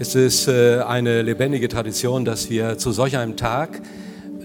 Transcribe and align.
Es 0.00 0.14
ist 0.14 0.48
äh, 0.48 0.80
eine 0.80 1.20
lebendige 1.20 1.68
Tradition, 1.68 2.24
dass 2.24 2.48
wir 2.48 2.78
zu 2.78 2.90
solch 2.90 3.18
einem 3.18 3.36
Tag 3.36 3.82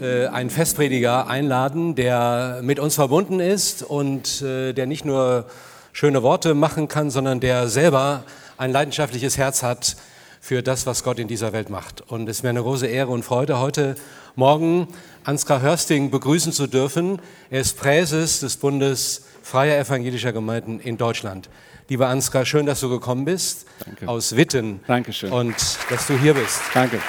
äh, 0.02 0.28
einen 0.28 0.50
Festprediger 0.50 1.28
einladen, 1.28 1.96
der 1.96 2.60
mit 2.62 2.78
uns 2.78 2.96
verbunden 2.96 3.40
ist 3.40 3.82
und 3.82 4.42
äh, 4.42 4.74
der 4.74 4.86
nicht 4.86 5.06
nur 5.06 5.46
schöne 5.94 6.24
Worte 6.24 6.56
machen 6.56 6.90
kann, 6.90 7.10
sondern 7.10 7.40
der 7.40 7.70
selber 7.70 8.26
ein 8.58 8.74
leidenschaftliches 8.74 9.38
Herz 9.38 9.64
hat 9.64 9.96
für 10.42 10.62
das, 10.62 10.88
was 10.88 11.06
Gott 11.06 11.20
in 11.20 11.30
dieser 11.30 11.54
Welt 11.54 11.70
macht. 11.70 12.02
Und 12.02 12.28
es 12.28 12.44
wäre 12.44 12.50
eine 12.50 12.62
große 12.62 12.88
Ehre 12.88 13.12
und 13.12 13.24
Freude, 13.24 13.58
heute 13.58 13.96
Morgen 14.36 14.90
Ansgar 15.24 15.62
Hörsting 15.62 16.12
begrüßen 16.12 16.52
zu 16.52 16.68
dürfen. 16.68 17.20
Er 17.50 17.62
ist 17.62 17.78
Präses 17.78 18.42
des 18.42 18.58
Bundes 18.58 19.24
Freier 19.42 19.80
Evangelischer 19.80 20.34
Gemeinden 20.34 20.82
in 20.82 20.98
Deutschland. 20.98 21.48
Lieber 21.88 22.08
Ansgar, 22.08 22.46
schön, 22.46 22.66
dass 22.66 22.80
du 22.80 22.90
gekommen 22.90 23.26
bist 23.26 23.68
Danke. 23.86 24.08
aus 24.08 24.36
Witten. 24.36 24.80
Dankeschön. 24.88 25.32
Und 25.32 25.56
dass 25.92 26.08
du 26.08 26.18
hier 26.18 26.34
bist. 26.34 26.60
Danke. 26.74 27.00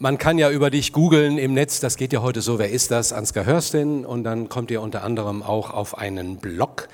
Man 0.00 0.18
kann 0.18 0.38
ja 0.38 0.50
über 0.50 0.70
dich 0.70 0.92
googeln 0.92 1.38
im 1.38 1.54
Netz, 1.54 1.78
das 1.78 1.96
geht 1.96 2.12
ja 2.12 2.20
heute 2.20 2.40
so, 2.40 2.58
wer 2.58 2.70
ist 2.70 2.90
das? 2.90 3.12
Ansgar 3.12 3.46
Hörstin. 3.46 4.04
Und 4.04 4.24
dann 4.24 4.48
kommt 4.48 4.72
ihr 4.72 4.82
unter 4.82 5.04
anderem 5.04 5.44
auch 5.44 5.70
auf 5.70 5.96
einen 5.96 6.38
Blog, 6.38 6.88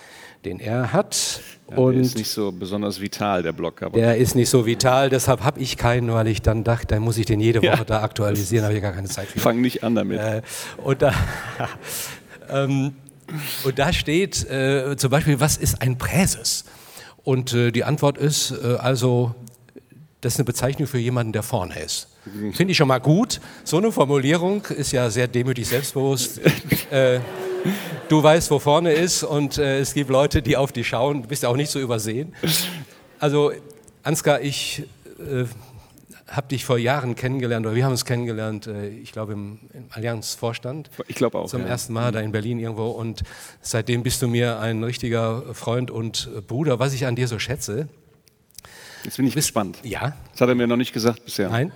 den 0.44 0.60
er 0.60 0.92
hat. 0.92 1.40
Ja, 1.70 1.76
und 1.76 1.94
der 1.94 2.02
ist 2.02 2.16
nicht 2.16 2.30
so 2.30 2.52
besonders 2.52 3.00
vital, 3.00 3.42
der 3.42 3.52
Blog. 3.52 3.82
Aber 3.82 3.98
der 3.98 4.16
ist 4.16 4.34
nicht 4.34 4.50
so 4.50 4.66
vital, 4.66 5.10
deshalb 5.10 5.42
habe 5.42 5.60
ich 5.60 5.76
keinen, 5.76 6.12
weil 6.12 6.28
ich 6.28 6.42
dann 6.42 6.64
dachte, 6.64 6.88
dann 6.88 7.02
muss 7.02 7.18
ich 7.18 7.26
den 7.26 7.40
jede 7.40 7.60
Woche 7.60 7.66
ja. 7.68 7.84
da 7.84 8.02
aktualisieren, 8.02 8.64
habe 8.64 8.74
ich 8.74 8.82
gar 8.82 8.92
keine 8.92 9.08
Zeit 9.08 9.28
für. 9.28 9.40
Fang 9.40 9.60
nicht 9.60 9.82
an 9.82 9.94
damit. 9.94 10.20
Äh, 10.20 10.42
und, 10.82 11.02
da, 11.02 11.14
ähm, 12.50 12.94
und 13.64 13.78
da 13.78 13.92
steht 13.92 14.48
äh, 14.50 14.96
zum 14.96 15.10
Beispiel, 15.10 15.40
was 15.40 15.56
ist 15.56 15.80
ein 15.80 15.96
Präses? 15.98 16.64
Und 17.22 17.54
äh, 17.54 17.70
die 17.70 17.84
Antwort 17.84 18.18
ist 18.18 18.50
äh, 18.50 18.76
also, 18.76 19.34
das 20.20 20.34
ist 20.34 20.40
eine 20.40 20.44
Bezeichnung 20.44 20.86
für 20.86 20.98
jemanden, 20.98 21.32
der 21.32 21.42
vorne 21.42 21.78
ist. 21.80 22.08
Finde 22.52 22.72
ich 22.72 22.76
schon 22.76 22.88
mal 22.88 22.98
gut. 22.98 23.40
So 23.64 23.78
eine 23.78 23.90
Formulierung 23.90 24.64
ist 24.66 24.92
ja 24.92 25.08
sehr 25.10 25.28
demütig 25.28 25.66
selbstbewusst. 25.66 26.40
Äh, 27.64 27.68
du 28.08 28.22
weißt, 28.22 28.50
wo 28.50 28.58
vorne 28.58 28.92
ist 28.92 29.22
und 29.22 29.58
äh, 29.58 29.80
es 29.80 29.94
gibt 29.94 30.10
Leute, 30.10 30.42
die 30.42 30.56
auf 30.56 30.72
dich 30.72 30.88
schauen. 30.88 31.22
Du 31.22 31.28
bist 31.28 31.42
ja 31.42 31.48
auch 31.48 31.56
nicht 31.56 31.70
so 31.70 31.80
übersehen. 31.80 32.34
Also, 33.18 33.52
Ansgar, 34.02 34.40
ich 34.40 34.84
äh, 35.18 35.44
habe 36.28 36.48
dich 36.48 36.64
vor 36.64 36.78
Jahren 36.78 37.14
kennengelernt, 37.14 37.64
oder 37.66 37.74
wir 37.74 37.84
haben 37.84 37.92
uns 37.92 38.04
kennengelernt, 38.04 38.66
äh, 38.66 38.88
ich 38.88 39.12
glaube 39.12 39.32
im, 39.32 39.60
im 39.72 39.86
Allianzvorstand. 39.90 40.90
Ich 41.06 41.16
glaube 41.16 41.38
auch. 41.38 41.48
Zum 41.48 41.62
ja. 41.62 41.68
ersten 41.68 41.92
Mal 41.92 42.12
da 42.12 42.20
in 42.20 42.32
Berlin 42.32 42.58
irgendwo. 42.58 42.88
Und 42.88 43.22
seitdem 43.60 44.02
bist 44.02 44.20
du 44.22 44.28
mir 44.28 44.58
ein 44.60 44.82
richtiger 44.82 45.54
Freund 45.54 45.90
und 45.90 46.28
Bruder, 46.46 46.78
was 46.78 46.92
ich 46.92 47.06
an 47.06 47.16
dir 47.16 47.28
so 47.28 47.38
schätze. 47.38 47.88
Jetzt 49.04 49.16
bin 49.16 49.26
ich 49.26 49.34
bist, 49.34 49.48
gespannt. 49.48 49.78
Ja. 49.82 50.16
Das 50.32 50.40
hat 50.40 50.48
er 50.48 50.54
mir 50.54 50.66
noch 50.66 50.76
nicht 50.76 50.92
gesagt 50.92 51.24
bisher. 51.24 51.50
Nein 51.50 51.72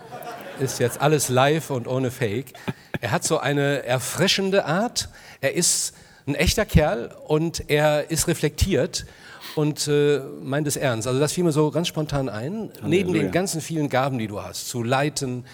ist 0.61 0.78
jetzt 0.78 1.01
alles 1.01 1.28
live 1.28 1.70
und 1.70 1.87
ohne 1.87 2.11
Fake. 2.11 2.53
Er 3.01 3.11
hat 3.11 3.25
so 3.25 3.39
eine 3.39 3.84
erfrischende 3.84 4.65
Art. 4.65 5.09
Er 5.41 5.55
ist 5.55 5.95
ein 6.27 6.34
echter 6.34 6.67
Kerl 6.67 7.15
und 7.27 7.70
er 7.70 8.11
ist 8.11 8.28
reflektiert 8.28 9.06
und 9.55 9.89
äh, 9.89 10.20
meint 10.42 10.67
es 10.67 10.77
ernst. 10.77 11.06
Also 11.09 11.20
das 11.20 11.33
fiel 11.33 11.45
mir 11.45 11.53
so 11.53 11.70
ganz 11.70 11.89
spontan 11.89 12.28
ein. 12.28 12.70
Halleluja. 12.83 12.89
Neben 12.89 13.12
den 13.12 13.31
ganzen 13.31 13.61
vielen 13.61 13.89
Gaben, 13.89 14.19
die 14.19 14.27
du 14.27 14.42
hast, 14.42 14.69
zu 14.69 14.83
leiten. 14.83 15.45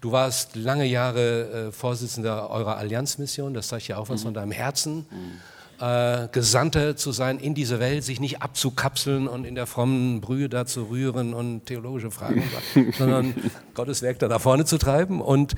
Du 0.00 0.12
warst 0.12 0.56
lange 0.56 0.84
Jahre 0.84 1.68
äh, 1.68 1.72
Vorsitzender 1.72 2.50
eurer 2.50 2.76
Allianzmission. 2.76 3.54
Das 3.54 3.68
zeigt 3.68 3.88
ja 3.88 3.96
auch 3.96 4.08
was 4.08 4.20
mhm. 4.20 4.24
von 4.24 4.34
deinem 4.34 4.52
Herzen. 4.52 5.06
Mhm 5.10 5.40
äh, 5.80 6.28
Gesandte 6.32 6.96
zu 6.96 7.12
sein 7.12 7.38
in 7.38 7.54
diese 7.54 7.80
Welt, 7.80 8.04
sich 8.04 8.20
nicht 8.20 8.42
abzukapseln 8.42 9.26
und 9.28 9.44
in 9.44 9.54
der 9.54 9.66
frommen 9.66 10.20
Brühe 10.20 10.48
da 10.48 10.66
zu 10.66 10.84
rühren 10.84 11.34
und 11.34 11.66
theologische 11.66 12.10
Fragen, 12.10 12.42
sondern 12.98 13.34
Gottes 13.74 14.02
Werk 14.02 14.18
da, 14.18 14.28
da 14.28 14.38
vorne 14.38 14.64
zu 14.64 14.78
treiben. 14.78 15.20
Und 15.20 15.54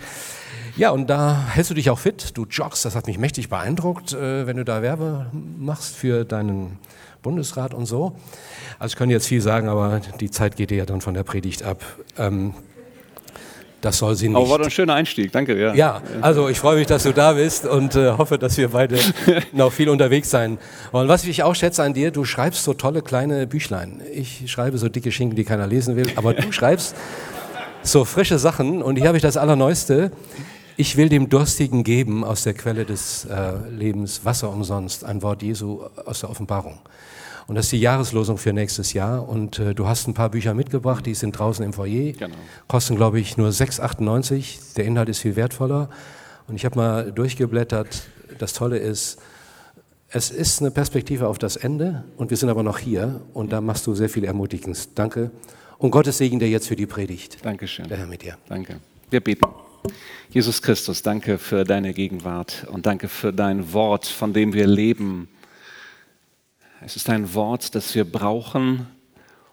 ja, 0.77 0.91
und 0.91 1.09
da 1.09 1.47
hältst 1.49 1.71
du 1.71 1.75
dich 1.75 1.91
auch 1.91 1.99
fit, 1.99 2.37
du 2.37 2.45
joggst, 2.45 2.85
das 2.85 2.95
hat 2.95 3.07
mich 3.07 3.19
mächtig 3.19 3.49
beeindruckt, 3.49 4.13
äh, 4.13 4.47
wenn 4.47 4.57
du 4.57 4.65
da 4.65 4.83
Werbe 4.83 5.27
machst 5.59 5.97
für 5.97 6.25
deinen 6.25 6.79
Bundesrat 7.23 7.75
und 7.75 7.87
so. 7.87 8.17
Also 8.79 8.93
ich 8.93 8.97
könnte 8.97 9.15
jetzt 9.15 9.27
viel 9.27 9.41
sagen, 9.41 9.69
aber 9.69 10.01
die 10.21 10.31
Zeit 10.31 10.57
geht 10.57 10.71
dir 10.71 10.79
ja 10.79 10.87
dann 10.87 11.01
von 11.01 11.15
der 11.15 11.25
Predigt 11.25 11.63
ab. 11.63 11.83
Ähm, 12.19 12.55
das 13.87 13.99
soll 13.99 14.17
sie 14.17 14.29
nicht. 14.29 14.37
Aber 14.37 14.51
war 14.51 14.59
doch 14.59 14.65
ein 14.65 14.71
schöner 14.71 14.95
Einstieg, 14.95 15.31
danke. 15.31 15.59
Ja, 15.59 15.75
ja 15.75 16.03
also 16.21 16.49
ich 16.49 16.59
freue 16.59 16.77
mich, 16.77 16.89
dass 16.89 17.05
du 17.05 17.13
da 17.13 17.35
bist 17.35 17.65
und 17.67 17.95
äh, 17.95 18.11
hoffe, 18.11 18.37
dass 18.37 18.57
wir 18.57 18.69
beide 18.69 18.99
noch 19.53 19.73
viel 19.73 19.89
unterwegs 19.89 20.29
sein. 20.29 20.59
Und 20.91 21.09
was 21.09 21.25
ich 21.25 21.43
auch 21.45 21.55
schätze 21.55 21.85
an 21.85 21.95
dir, 21.95 22.11
du 22.11 22.25
schreibst 22.25 22.65
so 22.65 22.75
tolle 22.75 23.01
kleine 23.01 23.47
Büchlein. 23.47 24.03
Ich 24.13 24.51
schreibe 24.51 24.77
so 24.79 24.89
dicke 24.89 25.13
Schinken, 25.13 25.37
die 25.37 25.45
keiner 25.45 25.69
lesen 25.69 25.95
will, 25.95 26.11
aber 26.17 26.35
du 26.35 26.51
schreibst 26.53 26.97
so 27.83 28.05
frische 28.05 28.39
Sachen 28.39 28.83
und 28.83 28.97
hier 28.97 29.07
habe 29.07 29.17
ich 29.17 29.23
das 29.23 29.37
Allerneueste. 29.37 30.11
Ich 30.77 30.97
will 30.97 31.09
dem 31.09 31.29
Durstigen 31.29 31.85
geben 31.85 32.25
aus 32.25 32.43
der 32.43 32.55
Quelle 32.55 32.85
des 32.85 33.25
äh, 33.25 33.53
Lebens 33.71 34.25
Wasser 34.25 34.51
umsonst, 34.51 35.05
ein 35.05 35.23
Wort 35.23 35.43
Jesu 35.43 35.85
aus 36.05 36.21
der 36.21 36.31
Offenbarung. 36.31 36.81
Und 37.47 37.55
das 37.55 37.67
ist 37.67 37.73
die 37.73 37.81
Jahreslosung 37.81 38.39
für 38.39 38.53
nächstes 38.53 38.93
Jahr. 38.93 39.29
Und 39.29 39.59
äh, 39.59 39.75
du 39.75 39.87
hast 39.87 40.09
ein 40.09 40.15
paar 40.15 40.31
Bücher 40.31 40.53
mitgebracht, 40.55 41.07
die 41.07 41.15
sind 41.15 41.39
draußen 41.39 41.65
im 41.65 41.73
Foyer. 41.73 42.13
Genau. 42.13 42.35
Kosten, 42.67 42.97
glaube 42.97 43.21
ich, 43.21 43.37
nur 43.37 43.51
6,98. 43.51 44.75
Der 44.77 44.85
Inhalt 44.85 45.09
ist 45.09 45.21
viel 45.21 45.37
wertvoller. 45.37 45.89
Und 46.49 46.57
ich 46.57 46.65
habe 46.65 46.77
mal 46.77 47.13
durchgeblättert. 47.13 48.09
Das 48.39 48.53
Tolle 48.53 48.79
ist, 48.79 49.19
es 50.09 50.31
ist 50.31 50.61
eine 50.61 50.71
Perspektive 50.71 51.29
auf 51.29 51.39
das 51.39 51.57
Ende 51.57 52.05
und 52.17 52.31
wir 52.31 52.37
sind 52.37 52.49
aber 52.49 52.63
noch 52.63 52.79
hier 52.79 53.21
und 53.33 53.53
da 53.53 53.61
machst 53.61 53.87
du 53.87 53.95
sehr 53.95 54.09
viel 54.09 54.25
Ermutigendes. 54.25 54.95
Danke. 54.95 55.31
Und 55.79 55.91
Gottes 55.91 56.19
Segen 56.19 56.39
dir 56.39 56.49
jetzt 56.49 56.69
für 56.69 56.77
die 56.77 56.87
Predigt. 56.87 57.45
Dankeschön. 57.45 57.89
Der 57.89 57.99
Herr 57.99 58.07
mit 58.07 58.23
dir. 58.23 58.37
Danke. 58.49 58.81
Wir 59.11 59.21
beten. 59.21 59.47
Jesus 60.31 60.63
Christus, 60.63 61.03
danke 61.03 61.39
für 61.39 61.65
deine 61.65 61.95
Gegenwart 61.95 62.67
und 62.73 62.87
danke 62.87 63.09
für 63.09 63.33
dein 63.33 63.73
Wort, 63.73 64.07
von 64.07 64.33
dem 64.33 64.53
wir 64.53 64.67
leben 64.67 65.29
es 66.81 66.97
ist 66.97 67.09
ein 67.09 67.33
Wort, 67.35 67.75
das 67.75 67.95
wir 67.95 68.05
brauchen 68.05 68.87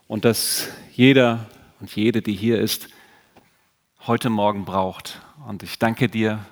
und 0.07 0.25
das 0.25 0.67
jeder 0.93 1.47
und 1.79 1.95
jede, 1.95 2.21
die 2.21 2.35
hier 2.35 2.59
ist, 2.59 2.89
heute 4.05 4.29
Morgen 4.29 4.65
braucht. 4.65 5.21
Und 5.47 5.63
ich 5.63 5.79
danke 5.79 6.09
dir, 6.09 6.45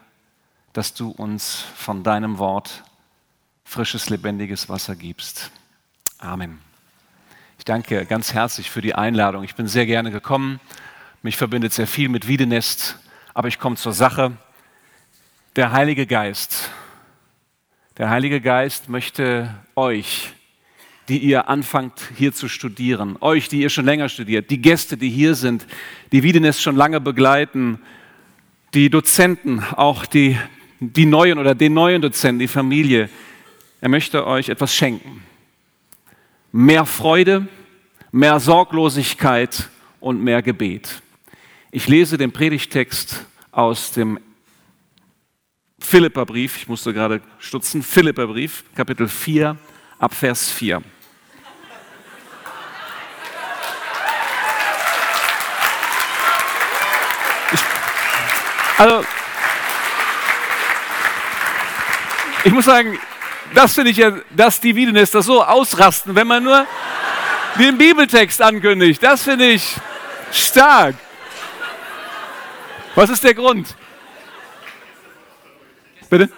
dass 0.74 0.94
du 0.94 1.10
uns 1.10 1.66
von 1.76 2.04
deinem 2.04 2.38
Wort 2.38 2.84
frisches, 3.66 4.10
lebendiges 4.10 4.70
Wasser 4.70 4.96
gibst. 4.96 5.52
Amen. 6.20 6.60
Ich 7.58 7.66
danke 7.66 8.06
ganz 8.06 8.34
herzlich 8.34 8.70
für 8.70 8.82
die 8.82 8.96
Einladung. 8.96 9.44
Ich 9.44 9.56
bin 9.56 9.68
sehr 9.68 9.86
gerne 9.86 10.12
gekommen. 10.12 10.60
Mich 11.22 11.38
verbindet 11.38 11.74
sehr 11.74 11.88
viel 11.88 12.10
mit 12.10 12.28
Wiedenest, 12.28 12.98
aber 13.34 13.50
ich 13.50 13.60
komme 13.60 13.76
zur 13.76 13.94
Sache. 13.94 14.32
Der 15.58 15.74
Heilige 15.74 16.08
Geist, 16.08 16.70
der 17.98 18.10
Heilige 18.10 18.40
Geist 18.40 18.88
möchte 18.88 19.54
euch 19.76 20.34
die 21.08 21.18
ihr 21.18 21.50
anfangt 21.50 22.00
hier 22.18 22.34
zu 22.34 22.48
studieren, 22.48 23.18
euch, 23.22 23.50
die 23.50 23.62
ihr 23.62 23.70
schon 23.70 23.86
länger 23.86 24.10
studiert, 24.10 24.50
die 24.50 24.62
Gäste, 24.62 24.98
die 24.98 25.10
hier 25.10 25.36
sind, 25.36 25.66
die 26.12 26.24
Wiedenes 26.24 26.62
schon 26.62 26.76
lange 26.76 27.02
begleiten, 27.02 27.80
die 28.74 28.90
Dozenten, 28.90 29.62
auch 29.62 30.06
die, 30.06 30.38
die 30.80 31.06
neuen 31.06 31.38
oder 31.38 31.56
den 31.56 31.74
neuen 31.74 32.02
Dozenten, 32.02 32.40
die 32.40 32.48
Familie. 32.48 33.10
Er 33.82 33.90
möchte 33.90 34.26
euch 34.26 34.50
etwas 34.50 34.74
schenken. 34.74 35.24
Mehr 36.52 36.86
Freude, 36.86 37.48
mehr 38.12 38.40
Sorglosigkeit 38.40 39.70
und 40.00 40.22
mehr 40.24 40.42
Gebet. 40.42 41.02
Ich 41.72 41.88
lese 41.88 42.18
den 42.18 42.32
Predigtext 42.32 43.26
aus 43.52 43.92
dem 43.92 44.20
Philipperbrief, 45.80 46.58
ich 46.58 46.68
musste 46.68 46.94
gerade 46.94 47.22
stutzen, 47.40 47.82
Philipperbrief, 47.82 48.64
Kapitel 48.76 49.08
4, 49.08 49.58
ab 50.02 50.16
Vers 50.16 50.50
4. 50.50 50.82
Also, 58.80 59.06
ich 62.44 62.52
muss 62.52 62.66
sagen, 62.66 62.98
das 63.54 63.76
finde 63.76 63.92
ich 63.92 63.98
ja, 63.98 64.12
dass 64.32 64.60
die 64.60 64.76
Wiedenester 64.76 65.22
so 65.22 65.44
ausrasten, 65.44 66.16
wenn 66.16 66.26
man 66.26 66.44
nur 66.44 66.66
den 67.60 67.78
Bibeltext 67.78 68.42
ankündigt. 68.42 69.04
Das 69.04 69.22
finde 69.22 69.50
ich 69.50 69.76
stark. 70.32 70.96
Was 72.96 73.12
ist 73.12 73.24
der 73.24 73.36
Grund? 73.36 73.76
Bitte? 76.10 76.30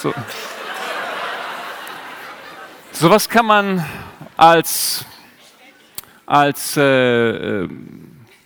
So. 0.00 0.14
was 3.10 3.28
kann 3.28 3.44
man 3.44 3.84
als 4.38 5.04
als 6.24 6.76
äh, 6.78 6.82
äh, 6.82 7.68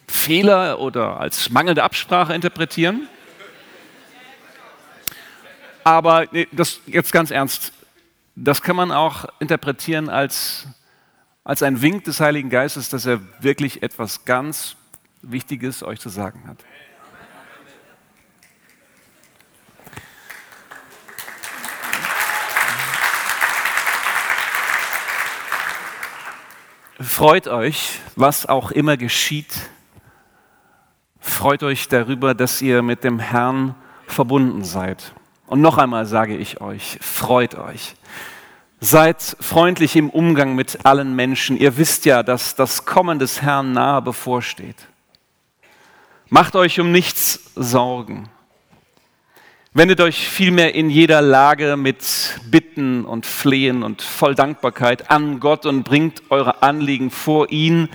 Fehler 0.09 0.81
oder 0.81 1.21
als 1.21 1.51
mangelnde 1.51 1.85
Absprache 1.85 2.35
interpretieren. 2.35 3.09
Aber 5.85 6.27
nee, 6.33 6.49
das 6.51 6.81
jetzt 6.87 7.13
ganz 7.13 7.31
ernst, 7.31 7.73
das 8.35 8.61
kann 8.63 8.75
man 8.75 8.91
auch 8.91 9.27
interpretieren 9.39 10.09
als, 10.09 10.67
als 11.45 11.63
ein 11.63 11.83
Wink 11.83 12.03
des 12.03 12.19
Heiligen 12.19 12.51
Geistes, 12.51 12.89
dass 12.89 13.07
er 13.07 13.21
wirklich 13.39 13.85
etwas 13.85 14.25
ganz 14.25 14.75
Wichtiges 15.23 15.85
euch 15.85 16.01
zu 16.01 16.09
sagen 16.09 16.49
hat. 16.49 16.59
Freut 27.05 27.49
euch, 27.49 28.01
was 28.17 28.47
auch 28.47 28.71
immer 28.71 28.97
geschieht. 28.97 29.71
Freut 31.21 31.63
euch 31.63 31.89
darüber, 31.89 32.35
dass 32.35 32.63
ihr 32.63 32.83
mit 32.83 33.05
dem 33.05 33.19
Herrn 33.19 33.75
verbunden 34.07 34.65
seid. 34.65 35.13
Und 35.47 35.61
noch 35.61 35.77
einmal 35.77 36.07
sage 36.07 36.37
ich 36.37 36.63
euch, 36.63 36.99
freut 37.03 37.57
euch. 37.57 37.95
Seid 38.81 39.37
freundlich 39.39 39.97
im 39.97 40.09
Umgang 40.09 40.55
mit 40.55 40.87
allen 40.87 41.15
Menschen. 41.15 41.59
Ihr 41.59 41.77
wisst 41.77 42.07
ja, 42.07 42.23
dass 42.23 42.55
das 42.55 42.87
Kommen 42.87 43.19
des 43.19 43.43
Herrn 43.43 43.73
nahe 43.73 44.01
bevorsteht. 44.01 44.89
Macht 46.31 46.57
euch 46.57 46.81
um 46.81 46.91
nichts 46.91 47.51
Sorgen. 47.55 48.31
Wendet 49.77 50.01
euch 50.01 50.29
vielmehr 50.29 50.73
in 50.77 50.89
jeder 50.89 51.21
Lage 51.21 51.77
mit 51.77 52.39
Bitten 52.49 53.05
und 53.05 53.27
Flehen 53.27 53.83
und 53.83 54.03
voll 54.03 54.37
Dankbarkeit 54.37 55.11
an 55.11 55.41
Gott 55.41 55.67
und 55.67 55.83
bringt 55.83 56.23
eure 56.31 56.63
Anliegen 56.63 57.11
vor 57.11 57.51
ihn. 57.51 57.89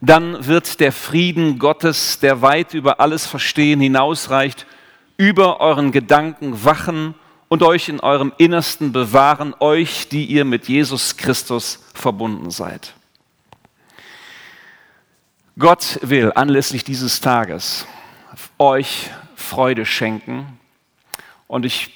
Dann 0.00 0.46
wird 0.46 0.78
der 0.78 0.92
Frieden 0.92 1.58
Gottes, 1.58 2.20
der 2.20 2.40
weit 2.40 2.72
über 2.72 3.00
alles 3.00 3.26
Verstehen 3.26 3.80
hinausreicht, 3.80 4.64
über 5.16 5.60
euren 5.60 5.90
Gedanken 5.90 6.64
wachen 6.64 7.16
und 7.48 7.64
euch 7.64 7.88
in 7.88 7.98
eurem 7.98 8.32
Innersten 8.38 8.92
bewahren, 8.92 9.56
euch, 9.58 10.06
die 10.06 10.26
ihr 10.26 10.44
mit 10.44 10.68
Jesus 10.68 11.16
Christus 11.16 11.80
verbunden 11.94 12.52
seid. 12.52 12.94
Gott 15.58 15.98
will 16.00 16.30
anlässlich 16.32 16.84
dieses 16.84 17.20
Tages 17.20 17.88
euch 18.56 19.10
Freude 19.34 19.84
schenken 19.84 20.60
und 21.46 21.64
ich 21.64 21.90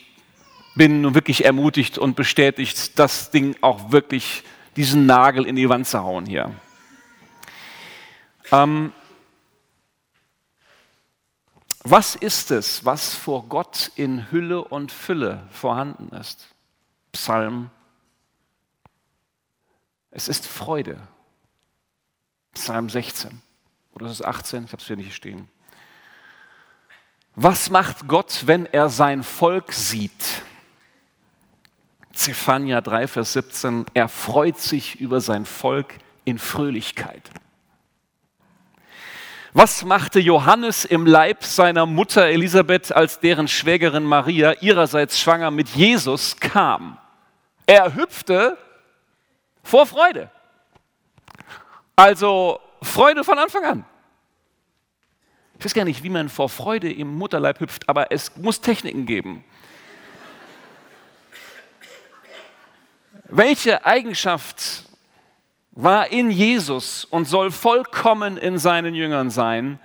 bin 0.75 1.03
nun 1.03 1.15
wirklich 1.15 1.45
ermutigt 1.45 1.99
und 1.99 2.15
bestätigt, 2.15 2.99
das 2.99 3.31
Ding 3.31 3.57
auch 3.61 3.91
wirklich 3.91 4.45
diesen 4.77 5.07
Nagel 5.07 5.45
in 5.45 5.57
die 5.57 5.69
Wand 5.69 5.87
zu 5.87 5.99
hauen 5.99 6.25
hier. 6.25 6.55
Ähm, 8.53 8.93
was 11.83 12.15
ist 12.15 12.51
es, 12.51 12.85
was 12.85 13.15
vor 13.15 13.45
Gott 13.49 13.91
in 13.97 14.31
Hülle 14.31 14.63
und 14.63 14.93
Fülle 14.93 15.47
vorhanden 15.51 16.15
ist? 16.15 16.55
Psalm. 17.13 17.71
Es 20.11 20.29
ist 20.29 20.47
Freude. 20.47 21.01
Psalm 22.55 22.89
16. 22.89 23.41
Oder 23.95 24.07
ist 24.07 24.13
es 24.13 24.23
18? 24.23 24.65
Ich 24.65 24.73
habe 24.73 24.81
es 24.83 24.87
hier 24.87 24.97
nicht 24.97 25.15
stehen. 25.15 25.49
Was 27.41 27.71
macht 27.71 28.09
Gott, 28.09 28.43
wenn 28.47 28.67
er 28.67 28.89
sein 28.89 29.23
Volk 29.23 29.73
sieht? 29.73 30.43
Zephania 32.13 32.81
3, 32.81 33.07
Vers 33.07 33.33
17. 33.35 33.87
Er 33.95 34.09
freut 34.09 34.59
sich 34.59 34.99
über 35.01 35.21
sein 35.21 35.47
Volk 35.47 35.95
in 36.25 36.41
Fröhlichkeit. 36.41 37.31
Was 39.53 39.85
machte 39.85 40.19
Johannes 40.19 40.85
im 40.85 41.07
Leib 41.07 41.45
seiner 41.45 41.87
Mutter 41.87 42.27
Elisabeth, 42.27 42.91
als 42.91 43.21
deren 43.21 43.47
Schwägerin 43.47 44.03
Maria 44.03 44.55
ihrerseits 44.61 45.21
schwanger 45.21 45.53
mit 45.53 45.69
Jesus 45.69 46.39
kam? 46.39 46.99
Er 47.67 47.95
hüpfte 47.95 48.59
vor 49.63 49.87
Freude. 49.87 50.29
Also 51.95 52.59
Freude 52.83 53.23
von 53.23 53.39
Anfang 53.39 53.65
an. 53.65 53.85
Ich 55.59 55.65
weiß 55.65 55.75
gar 55.75 55.85
nicht, 55.85 56.05
wie 56.05 56.11
man 56.11 56.29
vor 56.29 56.49
Freude 56.49 56.93
im 56.93 57.17
Mutterleib 57.17 57.59
hüpft, 57.59 57.89
aber 57.89 58.13
es 58.13 58.37
muss 58.37 58.61
Techniken 58.61 59.07
geben. 59.07 59.45
Welche 63.25 63.85
Eigenschaft 63.85 64.85
war 65.73 66.11
in 66.11 66.31
Jesus 66.31 67.05
und 67.05 67.27
soll 67.27 67.51
vollkommen 67.51 68.37
in 68.37 68.59
seinen 68.59 68.95
Jüngern 68.95 69.31
sein. 69.31 69.79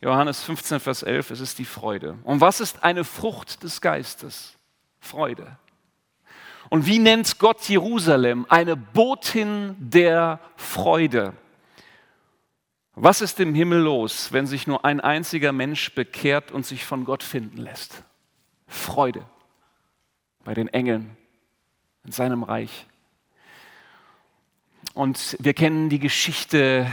Johannes 0.00 0.42
15, 0.42 0.80
Vers 0.80 1.02
11, 1.02 1.30
es 1.30 1.40
ist 1.40 1.58
die 1.58 1.64
Freude. 1.64 2.18
Und 2.24 2.40
was 2.40 2.60
ist 2.60 2.82
eine 2.82 3.04
Frucht 3.04 3.62
des 3.62 3.80
Geistes? 3.80 4.56
Freude. 4.98 5.56
Und 6.68 6.86
wie 6.86 6.98
nennt 6.98 7.38
Gott 7.38 7.62
Jerusalem? 7.68 8.44
Eine 8.48 8.76
Botin 8.76 9.76
der 9.78 10.40
Freude. 10.56 11.32
Was 12.98 13.20
ist 13.20 13.38
im 13.40 13.54
Himmel 13.54 13.80
los, 13.80 14.32
wenn 14.32 14.46
sich 14.46 14.66
nur 14.66 14.86
ein 14.86 15.02
einziger 15.02 15.52
Mensch 15.52 15.94
bekehrt 15.94 16.50
und 16.50 16.64
sich 16.64 16.86
von 16.86 17.04
Gott 17.04 17.22
finden 17.22 17.58
lässt? 17.58 18.02
Freude 18.66 19.26
bei 20.44 20.54
den 20.54 20.68
Engeln 20.68 21.14
in 22.06 22.12
seinem 22.12 22.42
Reich. 22.42 22.86
Und 24.94 25.36
wir 25.40 25.52
kennen 25.52 25.90
die 25.90 25.98
Geschichte, 25.98 26.90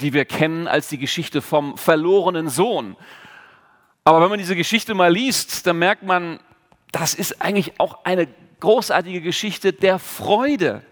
die 0.00 0.14
wir 0.14 0.24
kennen 0.24 0.66
als 0.66 0.88
die 0.88 0.98
Geschichte 0.98 1.42
vom 1.42 1.76
verlorenen 1.76 2.48
Sohn. 2.48 2.96
Aber 4.04 4.22
wenn 4.22 4.30
man 4.30 4.38
diese 4.38 4.56
Geschichte 4.56 4.94
mal 4.94 5.12
liest, 5.12 5.66
dann 5.66 5.78
merkt 5.78 6.02
man, 6.02 6.40
das 6.92 7.12
ist 7.12 7.42
eigentlich 7.42 7.78
auch 7.78 8.06
eine 8.06 8.26
großartige 8.60 9.20
Geschichte 9.20 9.74
der 9.74 9.98
Freude. 9.98 10.82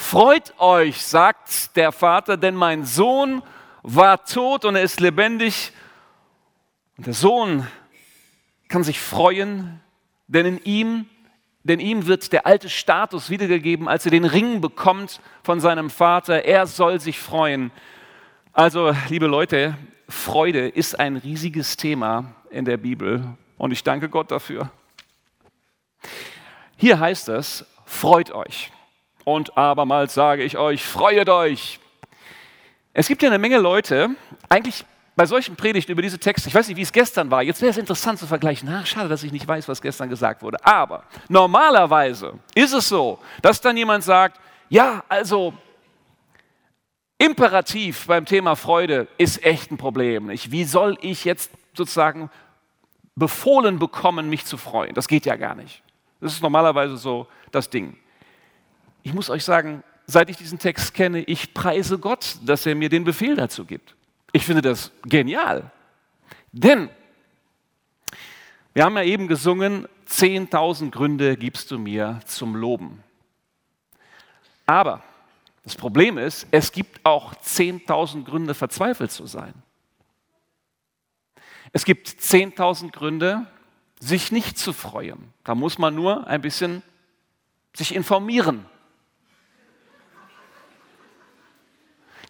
Freut 0.00 0.54
euch, 0.58 1.02
sagt 1.04 1.76
der 1.76 1.90
Vater, 1.90 2.36
denn 2.36 2.54
mein 2.54 2.84
Sohn 2.84 3.42
war 3.82 4.24
tot 4.24 4.64
und 4.64 4.76
er 4.76 4.82
ist 4.82 5.00
lebendig. 5.00 5.72
Und 6.96 7.08
der 7.08 7.14
Sohn 7.14 7.66
kann 8.68 8.84
sich 8.84 9.00
freuen, 9.00 9.80
denn 10.28 10.46
in 10.46 10.64
ihm 10.64 11.06
denn 11.64 11.80
ihm 11.80 12.06
wird 12.06 12.32
der 12.32 12.46
alte 12.46 12.70
Status 12.70 13.28
wiedergegeben, 13.28 13.88
als 13.88 14.04
er 14.04 14.12
den 14.12 14.24
Ring 14.24 14.60
bekommt 14.60 15.20
von 15.42 15.60
seinem 15.60 15.90
Vater. 15.90 16.44
Er 16.44 16.66
soll 16.66 17.00
sich 17.00 17.18
freuen. 17.18 17.72
Also, 18.52 18.94
liebe 19.08 19.26
Leute, 19.26 19.76
Freude 20.08 20.68
ist 20.68 20.98
ein 20.98 21.16
riesiges 21.16 21.76
Thema 21.76 22.36
in 22.50 22.64
der 22.64 22.76
Bibel 22.76 23.36
und 23.58 23.72
ich 23.72 23.82
danke 23.82 24.08
Gott 24.08 24.30
dafür. 24.30 24.70
Hier 26.76 27.00
heißt 27.00 27.28
es, 27.30 27.66
freut 27.84 28.30
euch. 28.30 28.70
Und 29.28 29.58
abermals 29.58 30.14
sage 30.14 30.42
ich 30.42 30.56
euch, 30.56 30.86
freuet 30.86 31.28
euch. 31.28 31.80
Es 32.94 33.08
gibt 33.08 33.22
ja 33.22 33.28
eine 33.28 33.38
Menge 33.38 33.58
Leute, 33.58 34.08
eigentlich 34.48 34.86
bei 35.16 35.26
solchen 35.26 35.54
Predigten 35.54 35.92
über 35.92 36.00
diese 36.00 36.18
Texte, 36.18 36.48
ich 36.48 36.54
weiß 36.54 36.66
nicht, 36.66 36.78
wie 36.78 36.82
es 36.82 36.92
gestern 36.92 37.30
war, 37.30 37.42
jetzt 37.42 37.60
wäre 37.60 37.70
es 37.70 37.76
interessant 37.76 38.18
zu 38.18 38.26
vergleichen. 38.26 38.70
Ach, 38.72 38.86
schade, 38.86 39.10
dass 39.10 39.22
ich 39.22 39.30
nicht 39.30 39.46
weiß, 39.46 39.68
was 39.68 39.82
gestern 39.82 40.08
gesagt 40.08 40.40
wurde. 40.40 40.64
Aber 40.64 41.02
normalerweise 41.28 42.38
ist 42.54 42.72
es 42.72 42.88
so, 42.88 43.18
dass 43.42 43.60
dann 43.60 43.76
jemand 43.76 44.02
sagt, 44.02 44.40
ja, 44.70 45.04
also 45.10 45.52
Imperativ 47.18 48.06
beim 48.06 48.24
Thema 48.24 48.56
Freude 48.56 49.08
ist 49.18 49.44
echt 49.44 49.70
ein 49.70 49.76
Problem. 49.76 50.28
Nicht? 50.28 50.52
Wie 50.52 50.64
soll 50.64 50.96
ich 51.02 51.26
jetzt 51.26 51.50
sozusagen 51.74 52.30
befohlen 53.14 53.78
bekommen, 53.78 54.30
mich 54.30 54.46
zu 54.46 54.56
freuen? 54.56 54.94
Das 54.94 55.06
geht 55.06 55.26
ja 55.26 55.36
gar 55.36 55.54
nicht. 55.54 55.82
Das 56.18 56.32
ist 56.32 56.42
normalerweise 56.42 56.96
so 56.96 57.26
das 57.50 57.68
Ding. 57.68 57.98
Ich 59.02 59.14
muss 59.14 59.30
euch 59.30 59.44
sagen, 59.44 59.82
seit 60.06 60.30
ich 60.30 60.36
diesen 60.36 60.58
Text 60.58 60.94
kenne, 60.94 61.20
ich 61.20 61.54
preise 61.54 61.98
Gott, 61.98 62.36
dass 62.44 62.66
er 62.66 62.74
mir 62.74 62.88
den 62.88 63.04
Befehl 63.04 63.36
dazu 63.36 63.64
gibt. 63.64 63.94
Ich 64.32 64.44
finde 64.44 64.62
das 64.62 64.90
genial. 65.04 65.70
Denn 66.52 66.90
wir 68.74 68.84
haben 68.84 68.96
ja 68.96 69.02
eben 69.02 69.28
gesungen, 69.28 69.88
10.000 70.08 70.90
Gründe 70.90 71.36
gibst 71.36 71.70
du 71.70 71.78
mir 71.78 72.20
zum 72.26 72.54
Loben. 72.54 73.02
Aber 74.66 75.02
das 75.64 75.74
Problem 75.74 76.16
ist, 76.16 76.46
es 76.50 76.72
gibt 76.72 77.04
auch 77.04 77.34
10.000 77.34 78.24
Gründe, 78.24 78.54
verzweifelt 78.54 79.10
zu 79.10 79.26
sein. 79.26 79.52
Es 81.72 81.84
gibt 81.84 82.08
10.000 82.08 82.92
Gründe, 82.92 83.46
sich 84.00 84.32
nicht 84.32 84.58
zu 84.58 84.72
freuen. 84.72 85.32
Da 85.44 85.54
muss 85.54 85.78
man 85.78 85.94
nur 85.94 86.26
ein 86.26 86.40
bisschen 86.40 86.82
sich 87.74 87.94
informieren. 87.94 88.64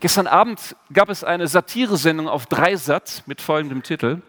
Gestern 0.00 0.28
Abend 0.28 0.76
gab 0.92 1.08
es 1.08 1.24
eine 1.24 1.48
Satiresendung 1.48 2.28
auf 2.28 2.46
Dreisat 2.46 3.24
mit 3.26 3.40
folgendem 3.40 3.82
Titel. 3.82 4.22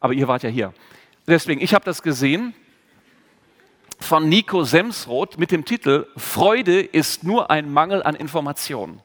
Aber 0.00 0.12
ihr 0.12 0.28
wart 0.28 0.42
ja 0.42 0.50
hier. 0.50 0.74
Deswegen, 1.26 1.62
ich 1.62 1.72
habe 1.72 1.84
das 1.84 2.02
gesehen 2.02 2.54
von 4.00 4.28
Nico 4.28 4.64
Semsroth 4.64 5.38
mit 5.38 5.50
dem 5.50 5.64
Titel 5.64 6.06
Freude 6.16 6.80
ist 6.80 7.24
nur 7.24 7.50
ein 7.50 7.72
Mangel 7.72 8.02
an 8.02 8.14
Informationen. 8.14 9.00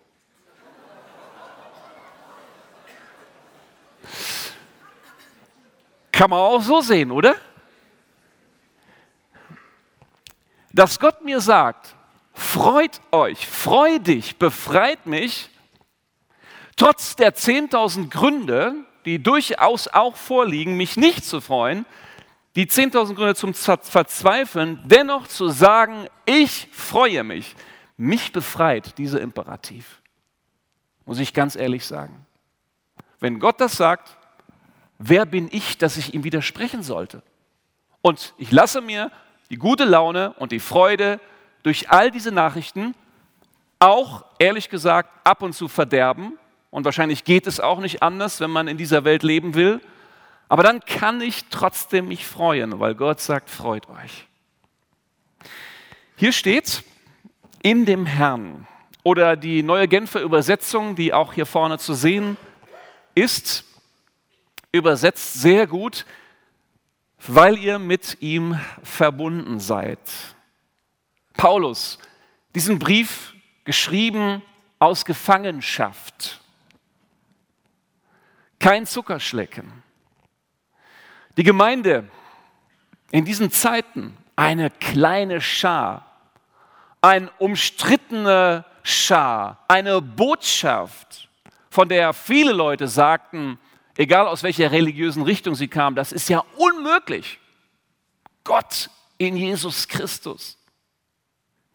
Kann 6.12 6.30
man 6.30 6.40
auch 6.40 6.62
so 6.62 6.82
sehen, 6.82 7.12
oder? 7.12 7.36
Dass 10.74 11.00
Gott 11.00 11.24
mir 11.24 11.40
sagt, 11.40 11.95
freut 12.36 13.02
euch, 13.12 13.48
freu 13.48 14.00
dich, 14.00 14.38
befreit 14.38 15.06
mich, 15.06 15.50
trotz 16.76 17.16
der 17.16 17.36
10.000 17.36 18.10
Gründe, 18.10 18.76
die 19.06 19.22
durchaus 19.22 19.88
auch 19.88 20.16
vorliegen, 20.16 20.78
mich 20.78 20.98
nicht 20.98 21.26
zu 21.26 21.42
freuen, 21.42 21.86
die 22.56 22.68
10.000 22.68 23.16
Gründe 23.16 23.36
zum 23.36 23.54
Verzweifeln, 23.54 24.80
dennoch 24.86 25.28
zu 25.28 25.50
sagen, 25.50 26.08
ich 26.26 26.68
freue 26.72 27.24
mich, 27.24 27.56
mich 27.98 28.32
befreit 28.32 28.98
dieser 28.98 29.22
Imperativ. 29.22 30.02
Muss 31.06 31.20
ich 31.20 31.34
ganz 31.34 31.56
ehrlich 31.56 31.86
sagen. 31.86 32.26
Wenn 33.20 33.40
Gott 33.40 33.62
das 33.62 33.78
sagt, 33.78 34.18
wer 34.98 35.26
bin 35.26 35.50
ich, 35.52 35.78
dass 35.78 35.98
ich 35.98 36.14
ihm 36.14 36.24
widersprechen 36.24 36.84
sollte? 36.84 37.22
Und 38.02 38.34
ich 38.38 38.52
lasse 38.52 38.82
mir 38.82 39.12
die 39.50 39.58
gute 39.58 39.86
Laune 39.86 40.34
und 40.34 40.52
die 40.52 40.60
Freude 40.60 41.20
durch 41.66 41.90
all 41.90 42.12
diese 42.12 42.32
Nachrichten 42.32 42.94
auch, 43.80 44.24
ehrlich 44.38 44.70
gesagt, 44.70 45.10
ab 45.24 45.42
und 45.42 45.54
zu 45.54 45.68
verderben. 45.68 46.38
Und 46.70 46.86
wahrscheinlich 46.86 47.24
geht 47.24 47.48
es 47.48 47.60
auch 47.60 47.80
nicht 47.80 48.04
anders, 48.04 48.40
wenn 48.40 48.52
man 48.52 48.68
in 48.68 48.78
dieser 48.78 49.04
Welt 49.04 49.24
leben 49.24 49.56
will. 49.56 49.82
Aber 50.48 50.62
dann 50.62 50.80
kann 50.82 51.22
ich 51.22 51.46
trotzdem 51.50 52.10
mich 52.10 52.28
freuen, 52.28 52.80
weil 52.80 52.94
Gott 52.94 53.20
sagt, 53.20 53.50
freut 53.50 53.90
euch. 53.90 54.28
Hier 56.16 56.34
steht, 56.34 56.84
in 57.64 57.86
dem 57.86 58.06
Herrn. 58.06 58.68
Oder 59.02 59.36
die 59.36 59.64
neue 59.64 59.88
Genfer 59.88 60.22
Übersetzung, 60.22 60.96
die 60.96 61.14
auch 61.14 61.34
hier 61.34 61.48
vorne 61.48 61.80
zu 61.80 61.96
sehen 61.96 62.38
ist, 63.16 63.66
übersetzt 64.72 65.34
sehr 65.34 65.66
gut, 65.66 66.06
weil 67.26 67.58
ihr 67.58 67.80
mit 67.80 68.22
ihm 68.22 68.60
verbunden 68.84 69.60
seid. 69.60 70.00
Paulus, 71.38 72.00
diesen 72.54 72.80
Brief 72.80 73.34
geschrieben 73.64 74.42
aus 74.80 75.06
Gefangenschaft. 75.06 76.40
Kein 78.60 78.86
Zuckerschlecken 78.86 79.84
die 81.38 81.44
Gemeinde 81.44 82.08
in 83.12 83.26
diesen 83.26 83.52
Zeiten, 83.52 84.18
eine 84.36 84.70
kleine 84.70 85.42
Schar, 85.42 86.06
ein 87.02 87.30
umstrittene 87.38 88.66
Schar, 88.84 89.64
eine 89.68 90.02
Botschaft, 90.02 91.30
von 91.70 91.90
der 91.90 92.14
viele 92.14 92.54
Leute 92.54 92.88
sagten, 92.88 93.60
egal 93.98 94.28
aus 94.28 94.44
welcher 94.44 94.72
religiösen 94.72 95.24
Richtung 95.24 95.56
sie 95.56 95.68
kamen, 95.68 95.96
das 95.96 96.12
ist 96.12 96.30
ja 96.30 96.44
unmöglich. 96.58 97.40
Gott 98.44 98.90
in 99.18 99.36
Jesus 99.36 99.88
Christus, 99.88 100.58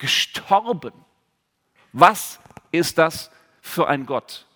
gestorben. 0.01 0.93
Was 1.93 2.41
ist 2.73 2.99
das 2.99 3.31
für 3.61 3.87
ein 3.87 4.07
Gott? 4.07 4.47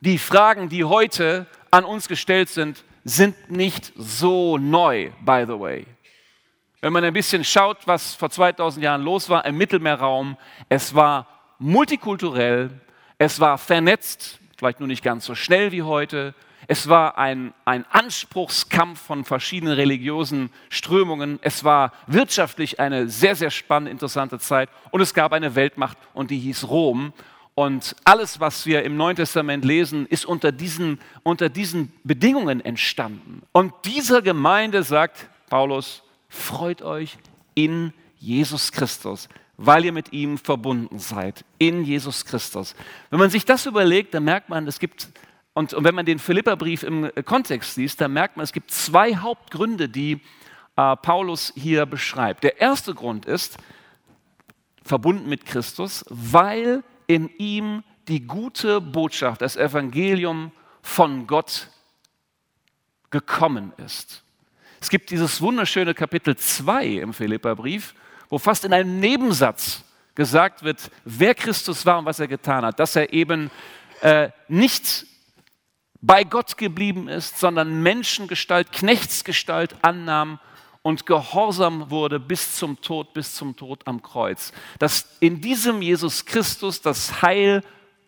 Die 0.00 0.16
Fragen, 0.16 0.70
die 0.70 0.84
heute 0.84 1.46
an 1.70 1.84
uns 1.84 2.08
gestellt 2.08 2.48
sind, 2.48 2.82
sind 3.04 3.50
nicht 3.50 3.92
so 3.96 4.56
neu, 4.56 5.10
by 5.20 5.44
the 5.46 5.58
way. 5.58 5.86
Wenn 6.80 6.92
man 6.92 7.04
ein 7.04 7.12
bisschen 7.12 7.44
schaut, 7.44 7.86
was 7.86 8.14
vor 8.14 8.30
2000 8.30 8.82
Jahren 8.82 9.02
los 9.02 9.28
war 9.28 9.44
im 9.44 9.56
Mittelmeerraum, 9.56 10.36
es 10.68 10.94
war 10.94 11.28
multikulturell, 11.58 12.70
es 13.18 13.38
war 13.38 13.58
vernetzt, 13.58 14.40
vielleicht 14.56 14.80
nur 14.80 14.88
nicht 14.88 15.04
ganz 15.04 15.24
so 15.24 15.34
schnell 15.34 15.70
wie 15.70 15.82
heute, 15.82 16.34
es 16.72 16.88
war 16.88 17.18
ein, 17.18 17.52
ein 17.66 17.84
Anspruchskampf 17.90 18.98
von 18.98 19.26
verschiedenen 19.26 19.74
religiösen 19.74 20.48
Strömungen, 20.70 21.38
es 21.42 21.64
war 21.64 21.92
wirtschaftlich 22.06 22.80
eine 22.80 23.10
sehr, 23.10 23.36
sehr 23.36 23.50
spannende, 23.50 23.90
interessante 23.90 24.38
Zeit 24.38 24.70
und 24.90 25.02
es 25.02 25.12
gab 25.12 25.34
eine 25.34 25.54
Weltmacht 25.54 25.98
und 26.14 26.30
die 26.30 26.38
hieß 26.38 26.70
Rom 26.70 27.12
und 27.54 27.94
alles, 28.04 28.40
was 28.40 28.64
wir 28.64 28.84
im 28.84 28.96
Neuen 28.96 29.16
Testament 29.16 29.66
lesen, 29.66 30.06
ist 30.06 30.24
unter 30.24 30.50
diesen, 30.50 30.98
unter 31.22 31.50
diesen 31.50 31.92
Bedingungen 32.04 32.62
entstanden. 32.62 33.42
Und 33.52 33.74
dieser 33.84 34.22
Gemeinde 34.22 34.82
sagt 34.82 35.28
Paulus, 35.50 36.02
freut 36.30 36.80
euch 36.80 37.18
in 37.54 37.92
Jesus 38.18 38.72
Christus, 38.72 39.28
weil 39.58 39.84
ihr 39.84 39.92
mit 39.92 40.14
ihm 40.14 40.38
verbunden 40.38 40.98
seid, 40.98 41.44
in 41.58 41.84
Jesus 41.84 42.24
Christus. 42.24 42.74
Wenn 43.10 43.18
man 43.18 43.28
sich 43.28 43.44
das 43.44 43.66
überlegt, 43.66 44.14
dann 44.14 44.24
merkt 44.24 44.48
man, 44.48 44.66
es 44.66 44.78
gibt, 44.78 45.08
und, 45.54 45.74
und 45.74 45.84
wenn 45.84 45.94
man 45.94 46.06
den 46.06 46.18
Philipperbrief 46.18 46.82
im 46.82 47.10
Kontext 47.24 47.76
liest, 47.76 48.00
dann 48.00 48.12
merkt 48.12 48.36
man, 48.36 48.44
es 48.44 48.52
gibt 48.52 48.70
zwei 48.70 49.16
Hauptgründe, 49.16 49.88
die 49.88 50.20
äh, 50.76 50.96
Paulus 50.96 51.52
hier 51.54 51.84
beschreibt. 51.84 52.44
Der 52.44 52.60
erste 52.60 52.94
Grund 52.94 53.26
ist, 53.26 53.58
verbunden 54.82 55.28
mit 55.28 55.44
Christus, 55.44 56.04
weil 56.08 56.82
in 57.06 57.28
ihm 57.36 57.84
die 58.08 58.26
gute 58.26 58.80
Botschaft, 58.80 59.42
das 59.42 59.56
Evangelium 59.56 60.52
von 60.80 61.26
Gott 61.26 61.68
gekommen 63.10 63.72
ist. 63.76 64.24
Es 64.80 64.90
gibt 64.90 65.10
dieses 65.10 65.40
wunderschöne 65.40 65.94
Kapitel 65.94 66.36
2 66.36 66.86
im 66.86 67.12
Philipperbrief, 67.12 67.94
wo 68.28 68.38
fast 68.38 68.64
in 68.64 68.72
einem 68.72 68.98
Nebensatz 68.98 69.84
gesagt 70.14 70.64
wird, 70.64 70.90
wer 71.04 71.34
Christus 71.34 71.86
war 71.86 71.98
und 71.98 72.06
was 72.06 72.18
er 72.18 72.26
getan 72.26 72.64
hat, 72.64 72.80
dass 72.80 72.96
er 72.96 73.12
eben 73.12 73.50
äh, 74.00 74.30
nicht 74.48 75.06
bei 76.02 76.24
Gott 76.24 76.58
geblieben 76.58 77.08
ist, 77.08 77.38
sondern 77.38 77.82
Menschengestalt, 77.82 78.72
Knechtsgestalt 78.72 79.76
annahm 79.82 80.40
und 80.82 81.06
gehorsam 81.06 81.90
wurde 81.90 82.18
bis 82.18 82.56
zum 82.56 82.80
Tod, 82.82 83.14
bis 83.14 83.34
zum 83.34 83.56
Tod 83.56 83.86
am 83.86 84.02
Kreuz. 84.02 84.52
Dass 84.80 85.16
in 85.20 85.40
diesem 85.40 85.80
Jesus 85.80 86.24
Christus 86.26 86.82
das 86.82 87.22
Heil 87.22 87.62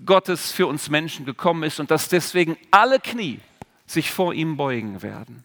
Gottes 0.05 0.51
für 0.51 0.67
uns 0.67 0.91
Menschen 0.91 1.25
gekommen 1.25 1.63
ist 1.63 1.79
und 1.79 1.91
dass 1.91 2.09
deswegen 2.09 2.59
alle 2.73 2.99
Knie 2.99 3.41
sich 3.87 4.11
vor 4.11 4.35
ihm 4.35 4.57
beugen 4.57 5.03
werden. 5.03 5.45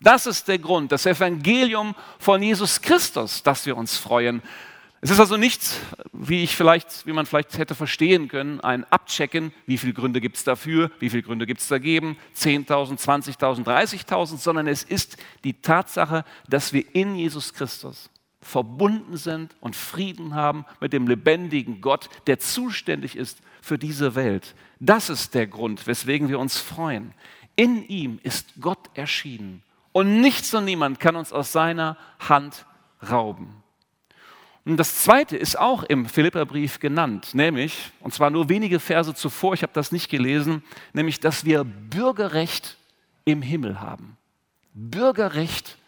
Das 0.00 0.26
ist 0.26 0.48
der 0.48 0.58
Grund, 0.58 0.90
das 0.90 1.06
Evangelium 1.06 1.94
von 2.18 2.42
Jesus 2.42 2.80
Christus, 2.80 3.42
dass 3.42 3.66
wir 3.66 3.76
uns 3.76 3.96
freuen. 3.96 4.42
Es 5.00 5.10
ist 5.10 5.20
also 5.20 5.36
nicht, 5.36 5.62
wie, 6.12 6.42
ich 6.42 6.56
vielleicht, 6.56 7.06
wie 7.06 7.12
man 7.12 7.24
vielleicht 7.24 7.56
hätte 7.56 7.76
verstehen 7.76 8.26
können, 8.26 8.60
ein 8.60 8.84
Abchecken, 8.84 9.52
wie 9.66 9.78
viele 9.78 9.92
Gründe 9.92 10.20
gibt 10.20 10.36
es 10.36 10.44
dafür, 10.44 10.90
wie 10.98 11.08
viele 11.08 11.22
Gründe 11.22 11.46
gibt 11.46 11.60
es 11.60 11.68
dagegen, 11.68 12.16
10.000, 12.36 12.98
20.000, 12.98 13.64
30.000, 13.64 14.38
sondern 14.38 14.66
es 14.66 14.82
ist 14.82 15.16
die 15.44 15.54
Tatsache, 15.54 16.24
dass 16.48 16.72
wir 16.72 16.84
in 16.96 17.14
Jesus 17.14 17.54
Christus 17.54 18.10
verbunden 18.40 19.16
sind 19.16 19.54
und 19.60 19.76
Frieden 19.76 20.34
haben 20.34 20.64
mit 20.80 20.92
dem 20.92 21.06
lebendigen 21.06 21.80
Gott, 21.80 22.08
der 22.26 22.40
zuständig 22.40 23.16
ist 23.16 23.38
für 23.60 23.78
diese 23.78 24.16
Welt. 24.16 24.56
Das 24.80 25.10
ist 25.10 25.34
der 25.34 25.46
Grund, 25.46 25.86
weswegen 25.86 26.28
wir 26.28 26.40
uns 26.40 26.58
freuen. 26.58 27.14
In 27.54 27.86
ihm 27.86 28.18
ist 28.24 28.54
Gott 28.60 28.90
erschienen 28.94 29.62
und 29.92 30.20
nichts 30.20 30.52
und 30.54 30.64
niemand 30.64 30.98
kann 30.98 31.14
uns 31.14 31.32
aus 31.32 31.52
seiner 31.52 31.96
Hand 32.18 32.66
rauben. 33.08 33.62
Und 34.64 34.76
das 34.76 35.02
zweite 35.02 35.36
ist 35.36 35.58
auch 35.58 35.82
im 35.82 36.06
Philipperbrief 36.06 36.78
genannt, 36.78 37.34
nämlich, 37.34 37.90
und 38.00 38.12
zwar 38.12 38.30
nur 38.30 38.48
wenige 38.48 38.80
Verse 38.80 39.14
zuvor, 39.14 39.54
ich 39.54 39.62
habe 39.62 39.72
das 39.72 39.92
nicht 39.92 40.10
gelesen, 40.10 40.62
nämlich, 40.92 41.20
dass 41.20 41.44
wir 41.44 41.64
Bürgerrecht 41.64 42.76
im 43.24 43.40
Himmel 43.40 43.80
haben. 43.80 44.18
Bürgerrecht 44.74 45.78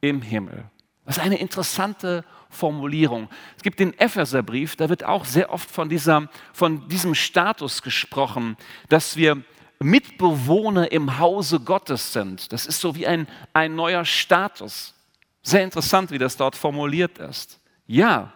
im 0.00 0.20
Himmel. 0.20 0.64
Das 1.04 1.18
ist 1.18 1.22
eine 1.22 1.38
interessante 1.38 2.24
Formulierung. 2.48 3.28
Es 3.56 3.62
gibt 3.62 3.78
den 3.78 3.98
Epheserbrief, 3.98 4.76
da 4.76 4.88
wird 4.88 5.04
auch 5.04 5.24
sehr 5.24 5.52
oft 5.52 5.70
von, 5.70 5.88
dieser, 5.88 6.28
von 6.52 6.88
diesem 6.88 7.14
Status 7.14 7.82
gesprochen, 7.82 8.56
dass 8.88 9.16
wir 9.16 9.42
Mitbewohner 9.80 10.92
im 10.92 11.18
Hause 11.18 11.60
Gottes 11.60 12.12
sind. 12.12 12.52
Das 12.52 12.66
ist 12.66 12.80
so 12.80 12.94
wie 12.94 13.06
ein, 13.06 13.28
ein 13.52 13.74
neuer 13.74 14.04
Status. 14.04 14.94
Sehr 15.42 15.62
interessant, 15.62 16.10
wie 16.10 16.18
das 16.18 16.36
dort 16.36 16.56
formuliert 16.56 17.18
ist. 17.18 17.60
Ja, 17.86 18.32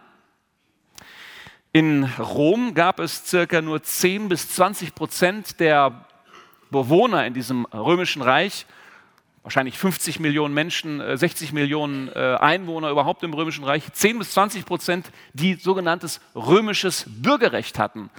in 1.71 2.03
Rom 2.03 2.75
gab 2.75 2.99
es 2.99 3.25
circa 3.25 3.61
nur 3.61 3.81
10 3.81 4.29
bis 4.29 4.49
20 4.49 4.93
Prozent 4.93 5.59
der 5.59 6.05
Bewohner 6.69 7.25
in 7.25 7.33
diesem 7.33 7.65
römischen 7.65 8.21
Reich, 8.21 8.67
wahrscheinlich 9.41 9.77
50 9.77 10.19
Millionen 10.19 10.53
Menschen, 10.53 11.01
60 11.17 11.49
äh, 11.49 11.53
Millionen 11.55 12.09
äh, 12.09 12.37
Einwohner 12.39 12.91
überhaupt 12.91 13.23
im 13.23 13.33
römischen 13.33 13.63
Reich, 13.63 13.91
10 13.91 14.19
bis 14.19 14.33
20 14.33 14.65
Prozent, 14.65 15.11
die 15.33 15.55
sogenanntes 15.55 16.21
römisches 16.35 17.05
Bürgerrecht 17.07 17.79
hatten. 17.79 18.11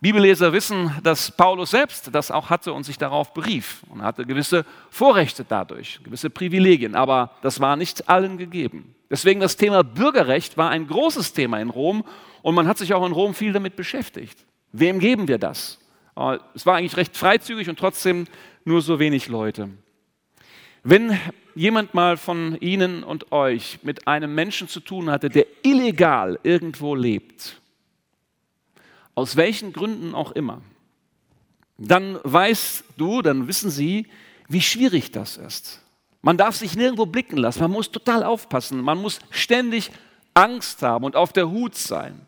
Bibelleser 0.00 0.52
wissen, 0.52 0.90
dass 1.02 1.30
Paulus 1.30 1.72
selbst 1.72 2.08
das 2.12 2.30
auch 2.30 2.48
hatte 2.48 2.72
und 2.72 2.84
sich 2.84 2.96
darauf 2.96 3.34
berief 3.34 3.82
und 3.90 4.02
hatte 4.02 4.24
gewisse 4.24 4.64
Vorrechte 4.88 5.44
dadurch, 5.46 6.00
gewisse 6.02 6.30
Privilegien, 6.30 6.94
aber 6.94 7.32
das 7.42 7.60
war 7.60 7.76
nicht 7.76 8.08
allen 8.08 8.38
gegeben. 8.38 8.94
Deswegen 9.10 9.40
das 9.40 9.56
Thema 9.56 9.84
Bürgerrecht 9.84 10.56
war 10.56 10.70
ein 10.70 10.86
großes 10.86 11.34
Thema 11.34 11.60
in 11.60 11.68
Rom 11.68 12.04
und 12.40 12.54
man 12.54 12.66
hat 12.66 12.78
sich 12.78 12.94
auch 12.94 13.04
in 13.04 13.12
Rom 13.12 13.34
viel 13.34 13.52
damit 13.52 13.76
beschäftigt. 13.76 14.38
Wem 14.72 15.00
geben 15.00 15.28
wir 15.28 15.38
das? 15.38 15.78
Es 16.54 16.64
war 16.64 16.76
eigentlich 16.76 16.96
recht 16.96 17.16
freizügig 17.16 17.68
und 17.68 17.78
trotzdem 17.78 18.26
nur 18.64 18.80
so 18.82 18.98
wenig 18.98 19.28
Leute. 19.28 19.68
Wenn 20.82 21.18
jemand 21.54 21.92
mal 21.92 22.16
von 22.16 22.56
Ihnen 22.60 23.04
und 23.04 23.32
euch 23.32 23.80
mit 23.82 24.06
einem 24.06 24.34
Menschen 24.34 24.66
zu 24.66 24.80
tun 24.80 25.10
hatte, 25.10 25.28
der 25.28 25.44
illegal 25.62 26.38
irgendwo 26.42 26.94
lebt, 26.94 27.59
aus 29.14 29.36
welchen 29.36 29.72
Gründen 29.72 30.14
auch 30.14 30.32
immer, 30.32 30.62
dann 31.78 32.18
weißt 32.22 32.84
du, 32.96 33.22
dann 33.22 33.48
wissen 33.48 33.70
Sie, 33.70 34.06
wie 34.48 34.60
schwierig 34.60 35.12
das 35.12 35.36
ist. 35.36 35.82
Man 36.22 36.36
darf 36.36 36.56
sich 36.56 36.76
nirgendwo 36.76 37.06
blicken 37.06 37.38
lassen, 37.38 37.60
man 37.60 37.70
muss 37.70 37.90
total 37.90 38.22
aufpassen, 38.22 38.80
man 38.82 38.98
muss 38.98 39.20
ständig 39.30 39.90
Angst 40.34 40.82
haben 40.82 41.04
und 41.04 41.16
auf 41.16 41.32
der 41.32 41.50
Hut 41.50 41.74
sein. 41.74 42.26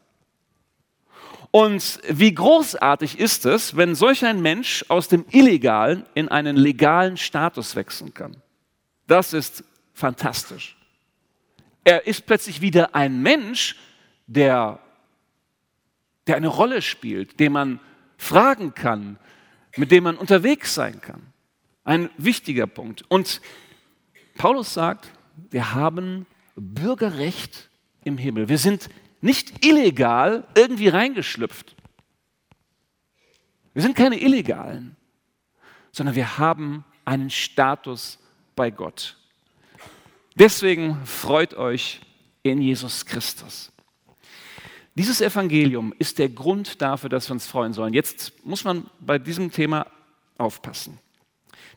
Und 1.50 2.00
wie 2.08 2.32
großartig 2.32 3.18
ist 3.18 3.44
es, 3.44 3.76
wenn 3.76 3.94
solch 3.94 4.24
ein 4.24 4.40
Mensch 4.40 4.86
aus 4.88 5.08
dem 5.08 5.26
illegalen 5.30 6.06
in 6.14 6.28
einen 6.30 6.56
legalen 6.56 7.18
Status 7.18 7.76
wechseln 7.76 8.14
kann. 8.14 8.36
Das 9.06 9.34
ist 9.34 9.62
fantastisch. 9.92 10.78
Er 11.84 12.06
ist 12.06 12.24
plötzlich 12.24 12.62
wieder 12.62 12.94
ein 12.94 13.20
Mensch, 13.20 13.76
der, 14.26 14.78
der 16.26 16.36
eine 16.36 16.48
Rolle 16.48 16.82
spielt, 16.82 17.40
den 17.40 17.52
man 17.52 17.80
fragen 18.16 18.74
kann, 18.74 19.18
mit 19.76 19.90
dem 19.90 20.04
man 20.04 20.16
unterwegs 20.16 20.74
sein 20.74 21.00
kann. 21.00 21.32
Ein 21.84 22.10
wichtiger 22.16 22.66
Punkt. 22.66 23.04
Und 23.08 23.40
Paulus 24.36 24.74
sagt, 24.74 25.10
wir 25.50 25.74
haben 25.74 26.26
Bürgerrecht 26.54 27.70
im 28.04 28.18
Himmel. 28.18 28.48
Wir 28.48 28.58
sind 28.58 28.88
nicht 29.20 29.64
illegal 29.64 30.46
irgendwie 30.54 30.88
reingeschlüpft. 30.88 31.76
Wir 33.72 33.82
sind 33.82 33.96
keine 33.96 34.20
Illegalen, 34.20 34.96
sondern 35.92 36.14
wir 36.14 36.38
haben 36.38 36.84
einen 37.04 37.30
Status 37.30 38.18
bei 38.54 38.70
Gott. 38.70 39.16
Deswegen 40.34 41.04
freut 41.06 41.54
euch 41.54 42.00
in 42.42 42.60
Jesus 42.60 43.06
Christus. 43.06 43.71
Dieses 44.94 45.20
Evangelium 45.20 45.94
ist 45.98 46.18
der 46.18 46.28
Grund 46.28 46.82
dafür, 46.82 47.08
dass 47.08 47.28
wir 47.28 47.32
uns 47.32 47.46
freuen 47.46 47.72
sollen. 47.72 47.94
Jetzt 47.94 48.44
muss 48.44 48.64
man 48.64 48.86
bei 49.00 49.18
diesem 49.18 49.50
Thema 49.50 49.86
aufpassen. 50.36 50.98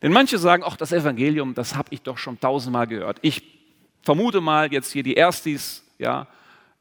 Denn 0.02 0.12
manche 0.12 0.38
sagen, 0.38 0.64
ach, 0.66 0.76
das 0.76 0.92
Evangelium, 0.92 1.54
das 1.54 1.76
habe 1.76 1.88
ich 1.92 2.02
doch 2.02 2.18
schon 2.18 2.40
tausendmal 2.40 2.88
gehört. 2.88 3.20
Ich 3.22 3.44
vermute 4.02 4.42
mal, 4.42 4.72
jetzt 4.72 4.92
hier 4.92 5.04
die 5.04 5.16
Erstis, 5.16 5.84
ja, 5.98 6.28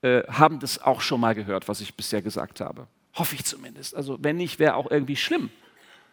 äh, 0.03 0.23
haben 0.29 0.59
das 0.59 0.83
auch 0.83 1.01
schon 1.01 1.21
mal 1.21 1.35
gehört, 1.35 1.69
was 1.69 1.81
ich 1.81 1.95
bisher 1.95 2.21
gesagt 2.21 2.61
habe. 2.61 2.89
Hoffe 3.15 3.37
ich 3.37 3.45
zumindest. 3.45 3.95
Also 3.95 4.19
wenn 4.21 4.37
nicht, 4.37 4.59
wäre 4.59 4.75
auch 4.75 4.91
irgendwie 4.91 5.17
schlimm. 5.17 5.51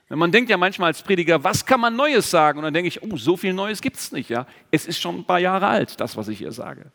Wenn 0.07 0.19
man 0.19 0.31
denkt 0.31 0.49
ja 0.49 0.57
manchmal 0.57 0.87
als 0.87 1.01
Prediger, 1.01 1.43
was 1.43 1.65
kann 1.65 1.79
man 1.79 1.95
Neues 1.95 2.29
sagen? 2.29 2.59
Und 2.59 2.65
dann 2.65 2.73
denke 2.73 2.89
ich, 2.89 3.01
oh, 3.01 3.17
so 3.17 3.37
viel 3.37 3.53
Neues 3.53 3.81
gibt 3.81 3.97
es 3.97 4.11
nicht. 4.11 4.29
Ja? 4.29 4.45
Es 4.69 4.85
ist 4.85 4.99
schon 4.99 5.19
ein 5.19 5.25
paar 5.25 5.39
Jahre 5.39 5.67
alt, 5.67 5.99
das, 5.99 6.15
was 6.15 6.27
ich 6.27 6.37
hier 6.37 6.51
sage. 6.51 6.91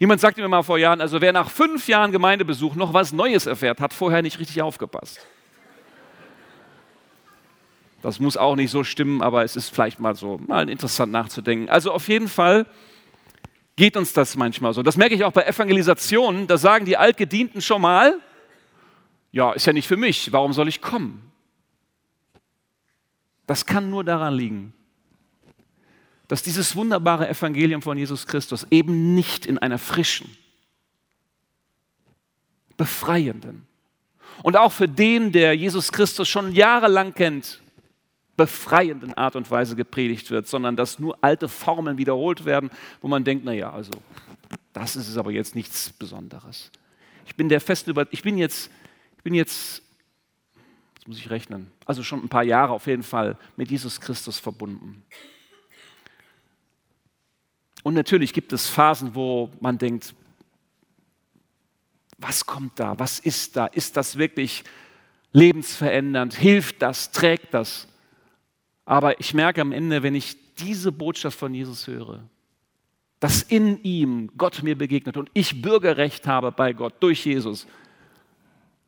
Jemand 0.00 0.18
sagte 0.18 0.40
mir 0.40 0.48
mal 0.48 0.62
vor 0.62 0.78
Jahren, 0.78 1.02
also 1.02 1.20
wer 1.20 1.30
nach 1.30 1.50
fünf 1.50 1.86
Jahren 1.86 2.10
Gemeindebesuch 2.10 2.74
noch 2.74 2.94
was 2.94 3.12
Neues 3.12 3.44
erfährt, 3.44 3.80
hat 3.80 3.92
vorher 3.92 4.22
nicht 4.22 4.38
richtig 4.38 4.62
aufgepasst. 4.62 5.20
Das 8.00 8.18
muss 8.18 8.38
auch 8.38 8.56
nicht 8.56 8.70
so 8.70 8.82
stimmen, 8.82 9.20
aber 9.20 9.44
es 9.44 9.56
ist 9.56 9.68
vielleicht 9.68 10.00
mal 10.00 10.16
so 10.16 10.40
mal 10.46 10.70
interessant 10.70 11.12
nachzudenken. 11.12 11.68
Also 11.68 11.92
auf 11.92 12.08
jeden 12.08 12.28
Fall 12.28 12.64
geht 13.76 13.94
uns 13.94 14.14
das 14.14 14.36
manchmal 14.36 14.72
so. 14.72 14.82
Das 14.82 14.96
merke 14.96 15.14
ich 15.14 15.22
auch 15.22 15.32
bei 15.32 15.42
Evangelisationen. 15.42 16.46
Da 16.46 16.56
sagen 16.56 16.86
die 16.86 16.96
Altgedienten 16.96 17.60
schon 17.60 17.82
mal, 17.82 18.18
ja, 19.32 19.52
ist 19.52 19.66
ja 19.66 19.74
nicht 19.74 19.86
für 19.86 19.98
mich, 19.98 20.32
warum 20.32 20.54
soll 20.54 20.68
ich 20.68 20.80
kommen? 20.80 21.30
Das 23.46 23.66
kann 23.66 23.90
nur 23.90 24.02
daran 24.02 24.32
liegen, 24.32 24.72
dass 26.30 26.44
dieses 26.44 26.76
wunderbare 26.76 27.28
Evangelium 27.28 27.82
von 27.82 27.98
Jesus 27.98 28.24
Christus 28.24 28.64
eben 28.70 29.16
nicht 29.16 29.46
in 29.46 29.58
einer 29.58 29.78
frischen, 29.78 30.30
befreienden 32.76 33.66
und 34.44 34.56
auch 34.56 34.70
für 34.70 34.86
den, 34.86 35.32
der 35.32 35.56
Jesus 35.56 35.90
Christus 35.90 36.28
schon 36.28 36.52
jahrelang 36.52 37.14
kennt, 37.14 37.60
befreienden 38.36 39.12
Art 39.14 39.34
und 39.34 39.50
Weise 39.50 39.74
gepredigt 39.74 40.30
wird, 40.30 40.46
sondern 40.46 40.76
dass 40.76 41.00
nur 41.00 41.18
alte 41.20 41.48
Formeln 41.48 41.98
wiederholt 41.98 42.44
werden, 42.44 42.70
wo 43.00 43.08
man 43.08 43.24
denkt, 43.24 43.44
naja, 43.44 43.72
also 43.72 43.90
das 44.72 44.94
ist 44.94 45.08
es 45.08 45.16
aber 45.16 45.32
jetzt 45.32 45.56
nichts 45.56 45.90
Besonderes. 45.90 46.70
Ich 47.26 47.34
bin 47.34 47.48
der 47.48 47.60
festen 47.60 47.90
Über 47.90 48.06
ich 48.12 48.22
bin 48.22 48.38
jetzt, 48.38 48.70
ich 49.16 49.24
bin 49.24 49.34
jetzt, 49.34 49.82
jetzt 50.94 51.08
muss 51.08 51.18
ich 51.18 51.28
rechnen, 51.28 51.72
also 51.86 52.04
schon 52.04 52.22
ein 52.22 52.28
paar 52.28 52.44
Jahre 52.44 52.72
auf 52.72 52.86
jeden 52.86 53.02
Fall 53.02 53.36
mit 53.56 53.68
Jesus 53.68 54.00
Christus 54.00 54.38
verbunden. 54.38 55.02
Und 57.82 57.94
natürlich 57.94 58.32
gibt 58.32 58.52
es 58.52 58.68
Phasen, 58.68 59.14
wo 59.14 59.50
man 59.60 59.78
denkt, 59.78 60.14
was 62.18 62.44
kommt 62.44 62.78
da? 62.78 62.98
Was 62.98 63.18
ist 63.18 63.56
da? 63.56 63.66
Ist 63.66 63.96
das 63.96 64.18
wirklich 64.18 64.64
lebensverändernd? 65.32 66.34
Hilft 66.34 66.82
das? 66.82 67.10
Trägt 67.12 67.54
das? 67.54 67.88
Aber 68.84 69.18
ich 69.20 69.34
merke 69.34 69.60
am 69.60 69.72
Ende, 69.72 70.02
wenn 70.02 70.14
ich 70.14 70.36
diese 70.56 70.92
Botschaft 70.92 71.38
von 71.38 71.54
Jesus 71.54 71.86
höre, 71.86 72.28
dass 73.20 73.42
in 73.42 73.82
ihm 73.82 74.30
Gott 74.36 74.62
mir 74.62 74.76
begegnet 74.76 75.16
und 75.16 75.30
ich 75.34 75.62
Bürgerrecht 75.62 76.26
habe 76.26 76.52
bei 76.52 76.72
Gott 76.72 76.94
durch 77.00 77.24
Jesus, 77.24 77.66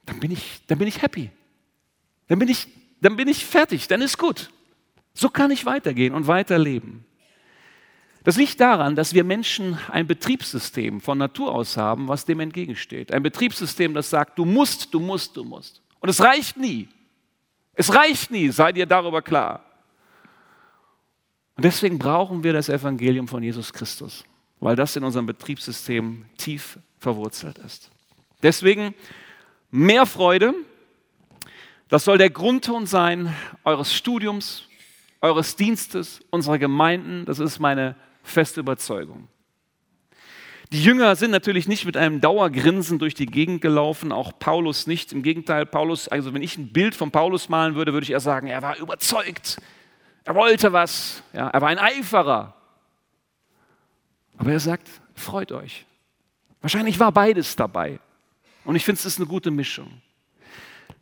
dann 0.06 0.18
bin 0.20 0.30
ich, 0.30 0.60
dann 0.66 0.78
bin 0.78 0.88
ich 0.88 1.00
happy. 1.00 1.30
Dann 2.28 2.38
bin 2.38 2.48
ich, 2.48 2.66
dann 3.00 3.16
bin 3.16 3.28
ich 3.28 3.44
fertig, 3.44 3.88
dann 3.88 4.02
ist 4.02 4.18
gut. 4.18 4.50
So 5.14 5.28
kann 5.28 5.50
ich 5.50 5.66
weitergehen 5.66 6.14
und 6.14 6.26
weiterleben. 6.26 7.04
Das 8.24 8.36
liegt 8.36 8.60
daran, 8.60 8.94
dass 8.94 9.14
wir 9.14 9.24
Menschen 9.24 9.78
ein 9.90 10.06
Betriebssystem 10.06 11.00
von 11.00 11.18
Natur 11.18 11.52
aus 11.52 11.76
haben, 11.76 12.06
was 12.06 12.24
dem 12.24 12.38
entgegensteht. 12.40 13.12
Ein 13.12 13.22
Betriebssystem, 13.22 13.94
das 13.94 14.10
sagt, 14.10 14.38
du 14.38 14.44
musst, 14.44 14.94
du 14.94 15.00
musst, 15.00 15.36
du 15.36 15.44
musst. 15.44 15.82
Und 16.00 16.08
es 16.08 16.20
reicht 16.20 16.56
nie. 16.56 16.88
Es 17.74 17.92
reicht 17.92 18.30
nie, 18.30 18.50
sei 18.50 18.72
dir 18.72 18.86
darüber 18.86 19.22
klar. 19.22 19.64
Und 21.56 21.64
deswegen 21.64 21.98
brauchen 21.98 22.44
wir 22.44 22.52
das 22.52 22.68
Evangelium 22.68 23.26
von 23.26 23.42
Jesus 23.42 23.72
Christus, 23.72 24.24
weil 24.60 24.76
das 24.76 24.94
in 24.94 25.04
unserem 25.04 25.26
Betriebssystem 25.26 26.24
tief 26.36 26.78
verwurzelt 26.98 27.58
ist. 27.58 27.90
Deswegen 28.42 28.94
mehr 29.70 30.06
Freude. 30.06 30.54
Das 31.88 32.04
soll 32.04 32.18
der 32.18 32.30
Grundton 32.30 32.86
sein 32.86 33.34
eures 33.64 33.92
Studiums, 33.92 34.68
eures 35.20 35.56
Dienstes, 35.56 36.20
unserer 36.30 36.58
Gemeinden. 36.58 37.24
Das 37.26 37.38
ist 37.38 37.58
meine 37.58 37.96
feste 38.22 38.60
Überzeugung. 38.60 39.28
Die 40.72 40.82
Jünger 40.82 41.16
sind 41.16 41.32
natürlich 41.32 41.68
nicht 41.68 41.84
mit 41.84 41.98
einem 41.98 42.22
Dauergrinsen 42.22 42.98
durch 42.98 43.12
die 43.14 43.26
Gegend 43.26 43.60
gelaufen, 43.60 44.10
auch 44.10 44.38
Paulus 44.38 44.86
nicht. 44.86 45.12
Im 45.12 45.22
Gegenteil, 45.22 45.66
Paulus, 45.66 46.08
also 46.08 46.32
wenn 46.32 46.40
ich 46.40 46.56
ein 46.56 46.72
Bild 46.72 46.94
von 46.94 47.10
Paulus 47.10 47.50
malen 47.50 47.74
würde, 47.74 47.92
würde 47.92 48.04
ich 48.04 48.10
eher 48.10 48.20
sagen, 48.20 48.46
er 48.46 48.62
war 48.62 48.78
überzeugt. 48.78 49.58
Er 50.24 50.34
wollte 50.34 50.72
was, 50.72 51.22
ja, 51.34 51.48
er 51.48 51.60
war 51.60 51.68
ein 51.68 51.78
Eiferer. 51.78 52.54
Aber 54.38 54.52
er 54.52 54.60
sagt, 54.60 54.88
freut 55.14 55.52
euch. 55.52 55.84
Wahrscheinlich 56.62 56.98
war 56.98 57.12
beides 57.12 57.54
dabei. 57.54 57.98
Und 58.64 58.76
ich 58.76 58.84
finde, 58.84 58.98
es 59.00 59.04
ist 59.04 59.18
eine 59.18 59.26
gute 59.26 59.50
Mischung. 59.50 60.00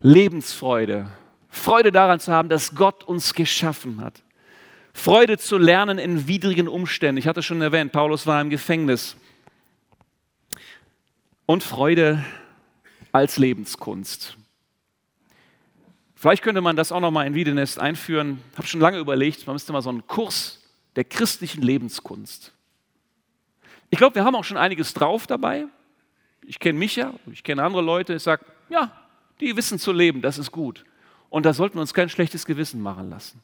Lebensfreude, 0.01 1.07
Freude 1.49 1.93
daran 1.93 2.19
zu 2.19 2.33
haben, 2.33 2.49
dass 2.49 2.75
Gott 2.75 3.05
uns 3.05 3.35
geschaffen 3.35 4.01
hat. 4.01 4.23
Freude 4.93 5.39
zu 5.39 5.59
lernen 5.59 5.99
in 5.99 6.27
widrigen 6.27 6.69
Umständen. 6.69 7.19
Ich 7.19 7.27
hatte 7.27 7.43
schon 7.43 7.63
erwähnt, 7.63 7.93
Paulus 7.93 8.27
war 8.27 8.41
im 8.41 8.51
Gefängnis. 8.51 9.17
Und 11.47 11.63
Freude 11.63 12.25
als 13.13 13.37
Lebenskunst. 13.37 14.37
Vielleicht 16.15 16.43
könnte 16.43 16.61
man 16.61 16.77
das 16.77 16.93
auch 16.93 17.01
nochmal 17.01 17.27
in 17.27 17.35
Wiedenest 17.35 17.79
einführen. 17.79 18.43
Ich 18.53 18.59
habe 18.59 18.69
schon 18.69 18.81
lange 18.81 18.99
überlegt, 18.99 19.47
man 19.47 19.55
müsste 19.55 19.73
mal 19.73 19.83
so 19.83 19.89
einen 19.89 20.07
Kurs 20.07 20.61
der 20.97 21.05
christlichen 21.05 21.63
Lebenskunst. 21.63 22.53
Ich 23.89 23.99
glaube, 23.99 24.17
wir 24.17 24.25
haben 24.25 24.35
auch 24.35 24.45
schon 24.45 24.57
einiges 24.57 24.93
drauf 24.93 25.27
dabei. 25.27 25.67
Ich 26.45 26.59
kenne 26.59 26.79
mich 26.79 26.97
ja, 26.97 27.15
ich 27.33 27.43
kenne 27.43 27.63
andere 27.63 27.83
Leute. 27.83 28.15
Ich 28.15 28.23
sage, 28.23 28.45
ja, 28.69 28.93
die 29.41 29.57
wissen 29.57 29.79
zu 29.79 29.93
leben, 29.93 30.21
das 30.21 30.39
ist 30.39 30.53
gut. 30.53 30.85
Und 31.31 31.47
da 31.47 31.55
sollten 31.55 31.77
wir 31.77 31.81
uns 31.81 31.95
kein 31.95 32.09
schlechtes 32.09 32.45
Gewissen 32.45 32.83
machen 32.83 33.09
lassen. 33.09 33.43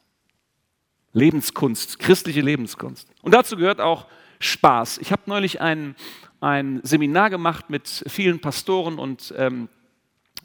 Lebenskunst, 1.16 1.98
christliche 1.98 2.42
Lebenskunst. 2.42 3.08
Und 3.22 3.32
dazu 3.32 3.56
gehört 3.56 3.80
auch 3.80 4.06
Spaß. 4.38 4.98
Ich 4.98 5.12
habe 5.12 5.22
neulich 5.24 5.62
ein, 5.62 5.96
ein 6.42 6.80
Seminar 6.82 7.30
gemacht 7.30 7.70
mit 7.70 8.04
vielen 8.06 8.38
Pastoren 8.38 8.98
und 8.98 9.32
ähm, 9.38 9.70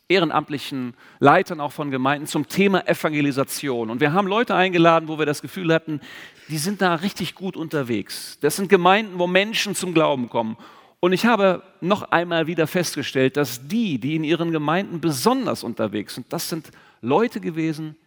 ehrenamtlichen 0.07 0.93
Leitern 1.19 1.59
auch 1.59 1.73
von 1.73 1.91
Gemeinden 1.91 2.25
zum 2.25 2.47
Thema 2.47 2.87
Evangelisation. 2.87 3.89
Und 3.89 3.99
wir 3.99 4.13
haben 4.13 4.27
Leute 4.29 4.55
eingeladen, 4.55 5.09
wo 5.09 5.19
wir 5.19 5.25
das 5.25 5.41
Gefühl 5.41 5.73
hatten, 5.73 5.99
die 6.47 6.57
sind 6.57 6.81
da 6.81 6.95
richtig 6.95 7.35
gut 7.35 7.57
unterwegs. 7.57 8.37
Das 8.39 8.55
sind 8.55 8.69
Gemeinden, 8.69 9.19
wo 9.19 9.27
Menschen 9.27 9.75
zum 9.75 9.93
Glauben 9.93 10.29
kommen. 10.29 10.55
Und 11.01 11.11
ich 11.11 11.25
habe 11.25 11.63
noch 11.81 12.03
einmal 12.03 12.47
wieder 12.47 12.65
festgestellt, 12.65 13.35
dass 13.35 13.67
die, 13.67 13.97
die 13.99 14.15
in 14.15 14.23
ihren 14.23 14.53
Gemeinden 14.53 15.01
besonders 15.01 15.65
unterwegs 15.65 16.15
sind, 16.15 16.31
das 16.31 16.47
sind 16.47 16.71
Leute 17.01 17.41
gewesen, 17.41 17.97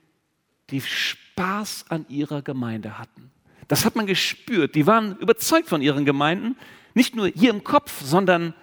die 0.70 0.81
Spaß 0.81 1.23
an 1.36 2.06
ihrer 2.08 2.42
Gemeinde 2.42 2.98
hatten. 2.98 3.30
Das 3.68 3.84
hat 3.84 3.96
man 3.96 4.06
gespürt. 4.06 4.74
Die 4.74 4.86
waren 4.86 5.16
überzeugt 5.18 5.68
von 5.68 5.82
ihren 5.82 6.04
Gemeinden, 6.04 6.56
nicht 6.94 7.14
nur 7.14 7.28
hier 7.28 7.50
im 7.50 7.64
Kopf, 7.64 8.02
sondern 8.02 8.54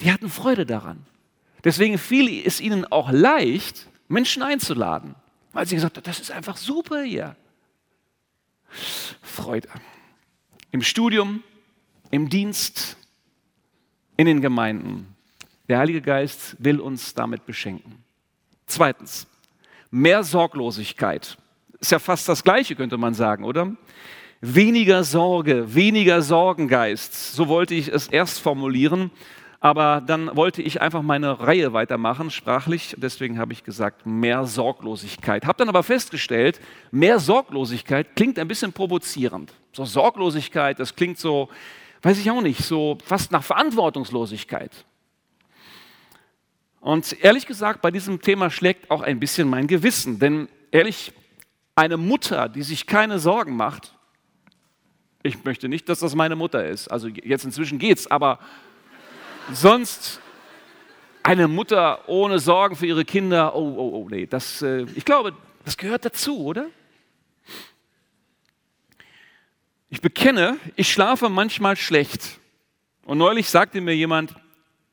die 0.00 0.12
hatten 0.12 0.28
Freude 0.28 0.66
daran. 0.66 1.04
Deswegen 1.64 1.98
fiel 1.98 2.42
es 2.44 2.60
ihnen 2.60 2.84
auch 2.84 3.10
leicht, 3.10 3.88
Menschen 4.08 4.42
einzuladen, 4.42 5.14
weil 5.52 5.66
sie 5.66 5.76
gesagt 5.76 5.96
haben, 5.96 6.04
das 6.04 6.20
ist 6.20 6.30
einfach 6.30 6.56
super 6.56 7.02
hier. 7.02 7.36
Freude. 9.22 9.68
Im 10.70 10.82
Studium, 10.82 11.42
im 12.10 12.28
Dienst, 12.28 12.96
in 14.16 14.26
den 14.26 14.40
Gemeinden. 14.40 15.14
Der 15.68 15.78
Heilige 15.78 16.02
Geist 16.02 16.56
will 16.58 16.80
uns 16.80 17.14
damit 17.14 17.46
beschenken. 17.46 18.02
Zweitens, 18.66 19.26
mehr 19.90 20.24
Sorglosigkeit. 20.24 21.38
Ist 21.82 21.90
ja 21.90 21.98
fast 21.98 22.28
das 22.28 22.44
Gleiche, 22.44 22.76
könnte 22.76 22.96
man 22.96 23.12
sagen, 23.12 23.42
oder? 23.42 23.72
Weniger 24.40 25.02
Sorge, 25.02 25.74
weniger 25.74 26.22
Sorgengeist. 26.22 27.34
So 27.34 27.48
wollte 27.48 27.74
ich 27.74 27.88
es 27.88 28.06
erst 28.06 28.38
formulieren, 28.38 29.10
aber 29.58 30.00
dann 30.00 30.36
wollte 30.36 30.62
ich 30.62 30.80
einfach 30.80 31.02
meine 31.02 31.40
Reihe 31.40 31.72
weitermachen, 31.72 32.30
sprachlich. 32.30 32.94
Deswegen 32.98 33.40
habe 33.40 33.52
ich 33.52 33.64
gesagt, 33.64 34.06
mehr 34.06 34.44
Sorglosigkeit. 34.44 35.44
Habe 35.44 35.58
dann 35.58 35.68
aber 35.68 35.82
festgestellt, 35.82 36.60
mehr 36.92 37.18
Sorglosigkeit 37.18 38.14
klingt 38.14 38.38
ein 38.38 38.46
bisschen 38.46 38.72
provozierend. 38.72 39.52
So 39.72 39.84
Sorglosigkeit, 39.84 40.78
das 40.78 40.94
klingt 40.94 41.18
so, 41.18 41.48
weiß 42.02 42.16
ich 42.16 42.30
auch 42.30 42.42
nicht, 42.42 42.60
so 42.62 42.96
fast 43.04 43.32
nach 43.32 43.42
Verantwortungslosigkeit. 43.42 44.84
Und 46.80 47.16
ehrlich 47.24 47.44
gesagt, 47.44 47.82
bei 47.82 47.90
diesem 47.90 48.22
Thema 48.22 48.50
schlägt 48.50 48.88
auch 48.88 49.02
ein 49.02 49.18
bisschen 49.18 49.50
mein 49.50 49.66
Gewissen. 49.66 50.20
Denn 50.20 50.48
ehrlich, 50.70 51.12
eine 51.82 51.96
Mutter, 51.96 52.48
die 52.48 52.62
sich 52.62 52.86
keine 52.86 53.18
Sorgen 53.18 53.56
macht, 53.56 53.92
ich 55.24 55.42
möchte 55.42 55.68
nicht, 55.68 55.88
dass 55.88 55.98
das 55.98 56.14
meine 56.14 56.36
Mutter 56.36 56.64
ist. 56.64 56.86
Also 56.86 57.08
jetzt 57.08 57.44
inzwischen 57.44 57.80
geht's, 57.80 58.06
aber 58.06 58.38
sonst 59.52 60.20
eine 61.24 61.48
Mutter 61.48 62.08
ohne 62.08 62.38
Sorgen 62.38 62.76
für 62.76 62.86
ihre 62.86 63.04
Kinder, 63.04 63.56
oh, 63.56 63.74
oh, 63.76 63.90
oh, 63.96 64.08
nee, 64.08 64.26
das, 64.26 64.62
äh, 64.62 64.82
ich 64.94 65.04
glaube, 65.04 65.32
das 65.64 65.76
gehört 65.76 66.04
dazu, 66.04 66.44
oder? 66.44 66.66
Ich 69.90 70.00
bekenne, 70.00 70.58
ich 70.76 70.90
schlafe 70.90 71.28
manchmal 71.28 71.76
schlecht. 71.76 72.38
Und 73.04 73.18
neulich 73.18 73.50
sagte 73.50 73.80
mir 73.80 73.96
jemand, 73.96 74.36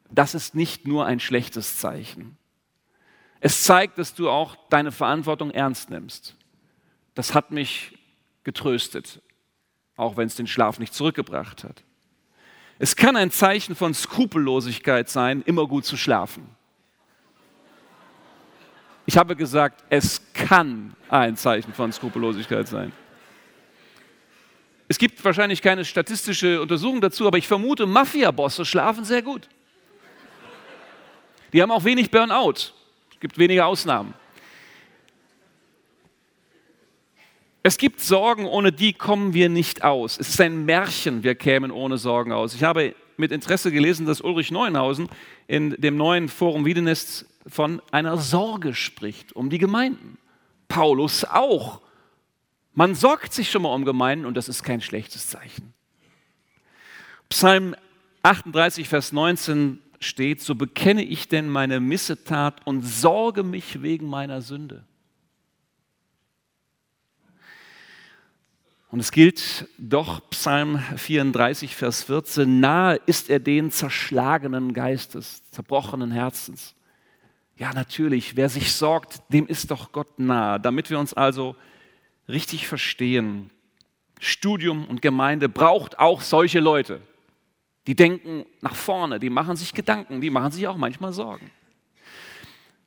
das 0.10 0.34
ist 0.34 0.56
nicht 0.56 0.88
nur 0.88 1.06
ein 1.06 1.20
schlechtes 1.20 1.78
Zeichen. 1.78 2.36
Es 3.42 3.64
zeigt, 3.64 4.00
dass 4.00 4.16
du 4.16 4.28
auch 4.28 4.58
deine 4.70 4.92
Verantwortung 4.92 5.52
ernst 5.52 5.92
nimmst. 5.92 6.36
Das 7.20 7.36
hat 7.36 7.52
mich 7.52 7.92
getröstet, 8.46 9.22
auch 9.98 10.16
wenn 10.16 10.28
es 10.28 10.38
den 10.38 10.48
Schlaf 10.48 10.80
nicht 10.80 10.94
zurückgebracht 10.94 11.66
hat. 11.66 11.84
Es 12.78 12.96
kann 12.96 13.18
ein 13.18 13.30
Zeichen 13.30 13.76
von 13.76 13.94
Skrupellosigkeit 13.94 15.10
sein, 15.10 15.42
immer 15.46 15.68
gut 15.68 15.84
zu 15.84 15.98
schlafen. 15.98 16.48
Ich 19.06 19.18
habe 19.18 19.36
gesagt, 19.36 19.84
es 19.90 20.22
kann 20.34 20.96
ein 21.10 21.36
Zeichen 21.36 21.74
von 21.74 21.92
Skrupellosigkeit 21.92 22.70
sein. 22.70 22.94
Es 24.88 24.98
gibt 24.98 25.22
wahrscheinlich 25.26 25.62
keine 25.62 25.84
statistische 25.84 26.62
Untersuchung 26.62 27.02
dazu, 27.02 27.28
aber 27.28 27.38
ich 27.38 27.50
vermute, 27.50 27.86
Mafia-Bosse 27.86 28.64
schlafen 28.64 29.04
sehr 29.04 29.24
gut. 29.24 29.50
Die 31.52 31.62
haben 31.62 31.72
auch 31.72 31.84
wenig 31.84 32.12
Burnout. 32.12 32.72
Es 33.12 33.20
gibt 33.20 33.38
wenige 33.38 33.66
Ausnahmen. 33.66 34.14
Es 37.70 37.78
gibt 37.78 38.02
Sorgen, 38.02 38.48
ohne 38.48 38.72
die 38.72 38.94
kommen 38.94 39.36
wir 39.36 39.48
nicht 39.48 39.84
aus. 39.84 40.18
Es 40.20 40.30
ist 40.30 40.42
ein 40.42 40.66
Märchen, 40.66 41.22
wir 41.22 41.36
kämen 41.36 41.70
ohne 41.70 42.00
Sorgen 42.00 42.32
aus. 42.32 42.56
Ich 42.56 42.64
habe 42.64 42.96
mit 43.16 43.32
Interesse 43.32 43.72
gelesen, 43.72 44.08
dass 44.08 44.22
Ulrich 44.22 44.50
Neuenhausen 44.50 45.08
in 45.46 45.80
dem 45.80 45.96
neuen 45.96 46.30
Forum 46.30 46.66
Wiedenest 46.66 47.28
von 47.46 47.80
einer 47.92 48.18
Sorge 48.18 48.74
spricht, 48.74 49.34
um 49.34 49.52
die 49.52 49.60
Gemeinden. 49.60 50.18
Paulus 50.68 51.26
auch. 51.26 51.82
Man 52.74 52.96
sorgt 52.96 53.34
sich 53.34 53.52
schon 53.52 53.62
mal 53.62 53.76
um 53.76 53.86
Gemeinden 53.86 54.26
und 54.26 54.34
das 54.34 54.50
ist 54.50 54.64
kein 54.64 54.82
schlechtes 54.82 55.28
Zeichen. 55.28 55.76
Psalm 57.30 57.76
38, 58.24 58.90
Vers 58.90 59.12
19 59.12 59.78
steht, 60.00 60.42
so 60.42 60.56
bekenne 60.56 61.04
ich 61.04 61.28
denn 61.28 61.48
meine 61.48 61.80
Missetat 61.80 62.66
und 62.66 62.82
sorge 62.82 63.44
mich 63.44 63.84
wegen 63.84 64.10
meiner 64.10 64.42
Sünde. 64.42 64.88
Und 68.92 69.00
es 69.00 69.12
gilt 69.12 69.68
doch 69.78 70.28
Psalm 70.32 70.80
34, 70.96 71.76
Vers 71.76 72.04
14, 72.04 72.60
nahe 72.60 73.00
ist 73.06 73.30
er 73.30 73.40
den 73.40 73.70
zerschlagenen 73.70 74.74
Geistes, 74.74 75.44
zerbrochenen 75.52 76.10
Herzens. 76.10 76.76
Ja, 77.56 77.72
natürlich, 77.74 78.36
wer 78.36 78.50
sich 78.50 78.74
sorgt, 78.74 79.22
dem 79.32 79.46
ist 79.46 79.70
doch 79.70 79.92
Gott 79.92 80.18
nahe. 80.18 80.60
Damit 80.60 80.90
wir 80.90 80.98
uns 80.98 81.14
also 81.14 81.56
richtig 82.28 82.68
verstehen, 82.68 83.52
Studium 84.20 84.86
und 84.86 85.04
Gemeinde 85.04 85.50
braucht 85.50 86.00
auch 86.00 86.22
solche 86.22 86.60
Leute. 86.60 87.02
Die 87.86 87.96
denken 87.96 88.46
nach 88.62 88.76
vorne, 88.76 89.20
die 89.20 89.30
machen 89.30 89.56
sich 89.56 89.74
Gedanken, 89.74 90.20
die 90.20 90.30
machen 90.32 90.52
sich 90.52 90.68
auch 90.68 90.78
manchmal 90.78 91.14
Sorgen. 91.14 91.52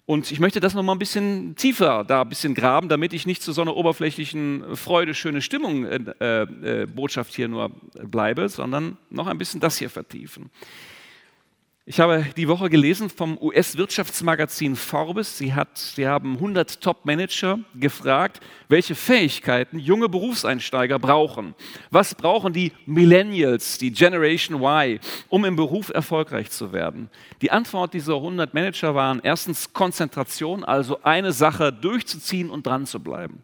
Und 0.04 0.32
ich 0.32 0.40
möchte 0.40 0.58
das 0.58 0.74
nochmal 0.74 0.96
ein 0.96 0.98
bisschen 0.98 1.54
tiefer 1.54 2.04
da 2.04 2.22
ein 2.22 2.28
bisschen 2.28 2.54
graben, 2.54 2.88
damit 2.88 3.12
ich 3.12 3.24
nicht 3.24 3.42
zu 3.42 3.52
so 3.52 3.62
einer 3.62 3.76
oberflächlichen 3.76 4.76
Freude, 4.76 5.14
schöne 5.14 5.40
Stimmung 5.40 5.84
äh, 5.84 6.42
äh, 6.42 6.86
Botschaft 6.86 7.34
hier 7.34 7.48
nur 7.48 7.70
bleibe, 8.02 8.48
sondern 8.48 8.98
noch 9.10 9.28
ein 9.28 9.38
bisschen 9.38 9.60
das 9.60 9.76
hier 9.78 9.90
vertiefen. 9.90 10.50
Ich 11.84 11.98
habe 11.98 12.24
die 12.36 12.46
Woche 12.46 12.70
gelesen 12.70 13.10
vom 13.10 13.36
US-Wirtschaftsmagazin 13.36 14.76
Forbes. 14.76 15.36
Sie, 15.36 15.52
hat, 15.52 15.76
sie 15.76 16.06
haben 16.06 16.34
100 16.34 16.80
Top-Manager 16.80 17.58
gefragt, 17.74 18.38
welche 18.68 18.94
Fähigkeiten 18.94 19.80
junge 19.80 20.08
Berufseinsteiger 20.08 21.00
brauchen. 21.00 21.56
Was 21.90 22.14
brauchen 22.14 22.52
die 22.52 22.70
Millennials, 22.86 23.78
die 23.78 23.90
Generation 23.90 24.62
Y, 24.62 25.00
um 25.28 25.44
im 25.44 25.56
Beruf 25.56 25.88
erfolgreich 25.88 26.50
zu 26.50 26.72
werden? 26.72 27.10
Die 27.40 27.50
Antwort 27.50 27.94
dieser 27.94 28.14
100 28.14 28.54
Manager 28.54 28.94
waren 28.94 29.20
erstens 29.20 29.72
Konzentration, 29.72 30.62
also 30.62 31.02
eine 31.02 31.32
Sache 31.32 31.72
durchzuziehen 31.72 32.48
und 32.48 32.64
dran 32.64 32.86
zu 32.86 33.00
bleiben. 33.00 33.42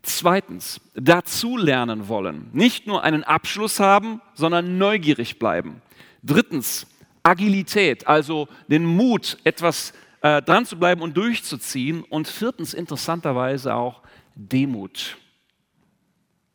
Zweitens, 0.00 0.80
dazulernen 0.94 2.08
wollen. 2.08 2.48
Nicht 2.54 2.86
nur 2.86 3.02
einen 3.02 3.24
Abschluss 3.24 3.78
haben, 3.78 4.22
sondern 4.32 4.78
neugierig 4.78 5.38
bleiben. 5.38 5.82
Drittens, 6.22 6.86
Agilität, 7.24 8.06
also 8.06 8.48
den 8.68 8.84
Mut, 8.84 9.38
etwas 9.44 9.94
äh, 10.20 10.42
dran 10.42 10.66
zu 10.66 10.78
bleiben 10.78 11.00
und 11.00 11.16
durchzuziehen. 11.16 12.04
Und 12.04 12.28
viertens, 12.28 12.74
interessanterweise 12.74 13.74
auch 13.74 14.02
Demut. 14.34 15.16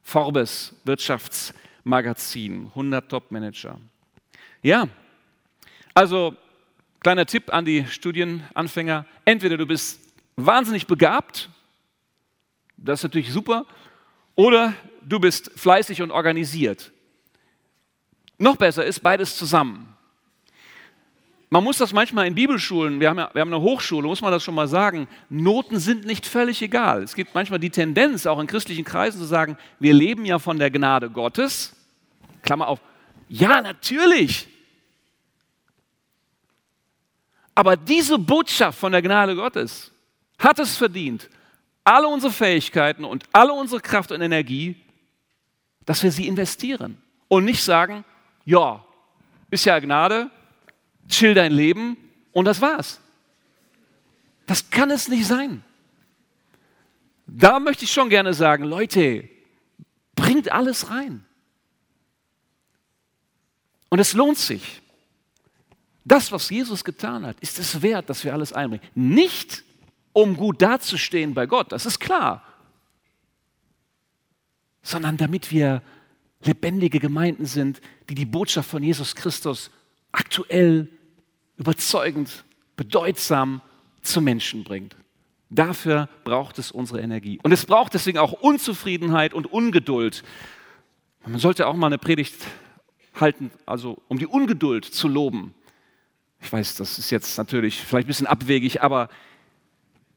Forbes 0.04 0.76
Wirtschaftsmagazin, 0.86 2.68
100 2.68 3.10
Top-Manager. 3.10 3.80
Ja, 4.62 4.88
also 5.94 6.36
kleiner 7.00 7.26
Tipp 7.26 7.54
an 7.54 7.66
die 7.66 7.86
Studienanfänger. 7.88 9.06
Entweder 9.26 9.58
du 9.58 9.66
bist 9.66 10.00
wahnsinnig 10.36 10.86
begabt, 10.88 11.50
das 12.78 13.00
ist 13.00 13.04
natürlich 13.04 13.32
super, 13.32 13.66
oder 14.36 14.74
du 15.04 15.20
bist 15.20 15.52
fleißig 15.56 16.02
und 16.02 16.12
organisiert. 16.12 16.92
Noch 18.38 18.56
besser 18.56 18.86
ist 18.86 19.02
beides 19.02 19.36
zusammen. 19.36 19.96
Man 21.52 21.64
muss 21.64 21.80
das 21.80 21.94
manchmal 21.94 22.28
in 22.28 22.36
Bibelschulen, 22.36 23.00
wir 23.00 23.10
haben, 23.10 23.18
ja, 23.18 23.30
wir 23.34 23.42
haben 23.42 23.52
eine 23.52 23.62
Hochschule, 23.62 24.08
muss 24.08 24.22
man 24.22 24.32
das 24.32 24.44
schon 24.44 24.54
mal 24.54 24.68
sagen, 24.68 25.08
Noten 25.30 25.80
sind 25.80 26.06
nicht 26.06 26.28
völlig 26.28 26.62
egal. 26.62 27.02
Es 27.02 27.16
gibt 27.16 27.34
manchmal 27.34 27.60
die 27.60 27.72
Tendenz, 27.72 28.28
auch 28.28 28.40
in 28.40 28.46
christlichen 28.46 28.86
Kreisen 28.86 29.20
zu 29.20 29.26
sagen, 29.26 29.58
wir 29.80 29.94
leben 29.94 30.26
ja 30.26 30.38
von 30.38 30.60
der 30.60 30.70
Gnade 30.70 31.10
Gottes. 31.10 31.76
Klammer 32.44 32.68
auf, 32.68 32.80
ja, 33.28 33.62
natürlich. 33.62 34.48
Aber 37.56 37.76
diese 37.76 38.20
Botschaft 38.20 38.78
von 38.80 38.92
der 38.92 39.02
Gnade 39.02 39.36
Gottes 39.36 39.92
hat 40.38 40.60
es 40.60 40.78
verdient, 40.78 41.30
alle 41.84 42.08
unsere 42.08 42.32
Fähigkeiten 42.32 43.04
und 43.04 43.26
alle 43.34 43.54
unsere 43.54 43.82
Kraft 43.82 44.12
und 44.12 44.22
Energie, 44.22 44.76
dass 45.86 46.04
wir 46.04 46.12
sie 46.12 46.28
investieren 46.28 47.02
und 47.28 47.46
nicht 47.46 47.64
sagen, 47.64 48.06
ja, 48.46 48.86
ist 49.50 49.66
ja 49.66 49.80
Gnade, 49.80 50.30
chill 51.10 51.34
dein 51.34 51.52
Leben 51.52 51.98
und 52.32 52.45
das 52.45 52.62
war's. 52.62 53.00
Das 54.45 54.69
kann 54.69 54.89
es 54.91 55.08
nicht 55.08 55.26
sein. 55.26 55.63
Da 57.28 57.60
möchte 57.60 57.86
ich 57.86 57.91
schon 57.91 58.10
gerne 58.10 58.34
sagen, 58.34 58.63
Leute, 58.63 59.30
bringt 60.15 60.52
alles 60.52 60.89
rein. 60.89 61.26
Und 63.89 64.00
es 64.00 64.13
lohnt 64.13 64.38
sich. 64.38 64.82
Das, 66.06 66.32
was 66.32 66.50
Jesus 66.50 66.84
getan 66.84 67.26
hat, 67.26 67.39
ist 67.39 67.60
es 67.60 67.82
wert, 67.82 68.10
dass 68.10 68.24
wir 68.24 68.34
alles 68.34 68.54
einbringen. 68.54 68.84
Nicht, 68.95 69.63
um 70.13 70.36
gut 70.36 70.62
dazustehen 70.62 71.34
bei 71.34 71.45
Gott, 71.45 71.72
das 71.72 71.86
ist 71.86 72.00
klar, 72.00 72.43
sondern 74.82 75.17
damit 75.17 75.52
wir 75.52 75.84
lebendige 76.41 77.00
Gemeinden 77.00 77.45
sind, 77.45 77.82
die 78.10 78.15
die 78.15 78.26
Botschaft 78.26 78.69
von 78.69 78.82
Jesus 78.82 79.15
Christus 79.15 79.69
aktuell, 80.12 80.88
überzeugend, 81.60 82.45
bedeutsam 82.76 83.62
zu 84.02 84.22
Menschen 84.22 84.63
bringt. 84.63 84.95
Dafür 85.50 86.10
braucht 86.24 86.58
es 86.58 86.72
unsere 86.72 87.02
Energie. 87.02 87.39
Und 87.43 87.52
es 87.52 87.65
braucht 87.65 87.93
deswegen 87.93 88.17
auch 88.17 88.32
Unzufriedenheit 88.32 89.34
und 89.34 89.45
Ungeduld. 89.52 90.24
Man 91.26 91.39
sollte 91.39 91.67
auch 91.67 91.76
mal 91.76 91.88
eine 91.88 91.98
Predigt 91.98 92.36
halten, 93.19 93.52
also 93.65 94.02
um 94.08 94.17
die 94.17 94.28
Ungeduld 94.28 94.86
zu 94.86 95.08
loben. 95.08 95.54
Ich 96.41 96.52
weiß, 96.52 96.76
das 96.76 96.98
ist 96.98 97.10
jetzt 97.10 97.38
natürlich 97.38 97.82
vielleicht 97.82 98.06
ein 98.06 98.08
bisschen 98.08 98.28
abwegig, 98.28 98.82
aber 98.82 99.10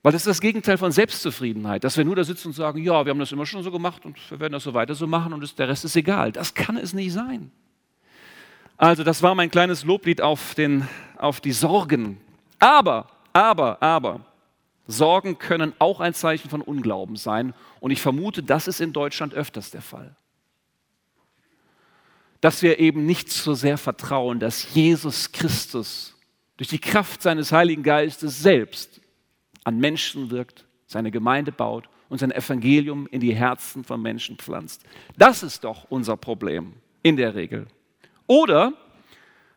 weil 0.03 0.13
das 0.13 0.23
ist 0.23 0.29
das 0.29 0.41
Gegenteil 0.41 0.79
von 0.79 0.93
Selbstzufriedenheit, 0.93 1.85
dass 1.85 1.97
wir 1.97 2.05
nur 2.05 2.17
da 2.17 2.25
sitzen 2.25 2.49
und 2.49 2.55
sagen, 2.55 2.83
ja, 2.83 3.05
wir 3.05 3.11
haben 3.11 3.19
das 3.19 3.33
immer 3.33 3.47
schon 3.47 3.63
so 3.63 3.71
gemacht 3.71 4.05
und 4.05 4.19
wir 4.31 4.41
werden 4.41 4.53
das 4.53 4.65
so 4.65 4.75
weiter 4.75 4.95
so 4.95 5.07
machen 5.07 5.33
und 5.33 5.59
der 5.59 5.69
Rest 5.69 5.85
ist 5.85 5.97
egal. 5.97 6.33
Das 6.33 6.55
kann 6.55 6.77
es 6.77 6.93
nicht 6.93 7.13
sein. 7.13 7.51
Also 8.77 9.05
das 9.05 9.23
war 9.23 9.37
mein 9.37 9.51
kleines 9.51 9.85
Loblied 9.85 10.21
auf, 10.21 10.57
den, 10.57 10.89
auf 11.23 11.41
die 11.41 11.53
Sorgen. 11.53 12.21
Aber, 12.59 13.09
aber, 13.33 13.83
aber, 13.83 14.21
Sorgen 14.87 15.39
können 15.39 15.73
auch 15.79 16.01
ein 16.01 16.15
Zeichen 16.15 16.51
von 16.51 16.61
Unglauben 16.61 17.17
sein 17.17 17.55
und 17.81 17.91
ich 17.91 18.03
vermute, 18.03 18.43
das 18.43 18.69
ist 18.69 18.81
in 18.81 18.93
Deutschland 18.93 19.33
öfters 19.33 19.71
der 19.71 19.83
Fall 19.83 20.17
dass 22.43 22.61
wir 22.61 22.81
eben 22.81 23.07
nicht 23.07 23.31
so 23.31 23.55
sehr 23.55 23.79
vertrauen, 23.79 24.41
dass 24.41 24.75
Jesus 24.75 25.31
Christus 25.31 26.15
durch 26.57 26.69
die 26.69 26.81
Kraft 26.81 27.23
seines 27.23 27.53
Heiligen 27.53 27.85
Geistes 27.85 28.43
selbst 28.43 29.01
an 29.63 29.79
Menschen 29.79 30.31
wirkt, 30.31 30.67
seine 30.87 31.13
Gemeinde 31.13 31.53
baut 31.53 31.89
und 32.09 32.19
sein 32.19 32.33
Evangelium 32.33 33.07
in 33.07 33.21
die 33.21 33.35
Herzen 33.35 33.85
von 33.85 34.03
Menschen 34.03 34.39
pflanzt. 34.39 34.83
Das 35.17 35.45
ist 35.45 35.63
doch 35.63 35.87
unser 35.89 36.17
Problem 36.17 36.75
in 37.05 37.17
der 37.17 37.37
Regel. 37.37 37.69
Oder 38.27 38.73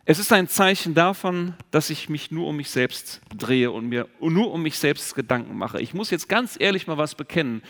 es 0.06 0.20
ist 0.20 0.32
ein 0.32 0.48
Zeichen 0.48 0.94
davon, 0.94 1.56
dass 1.72 1.90
ich 1.90 2.10
mich 2.10 2.30
nur 2.30 2.48
um 2.48 2.58
mich 2.58 2.70
selbst 2.70 3.22
drehe 3.36 3.72
und 3.72 3.90
mir 3.90 4.08
nur 4.20 4.52
um 4.52 4.62
mich 4.62 4.78
selbst 4.78 5.16
Gedanken 5.16 5.58
mache. 5.58 5.82
Ich 5.82 5.96
muss 5.96 6.12
jetzt 6.12 6.30
ganz 6.30 6.58
ehrlich 6.60 6.86
mal 6.86 6.98
was 6.98 7.16
bekennen. 7.16 7.64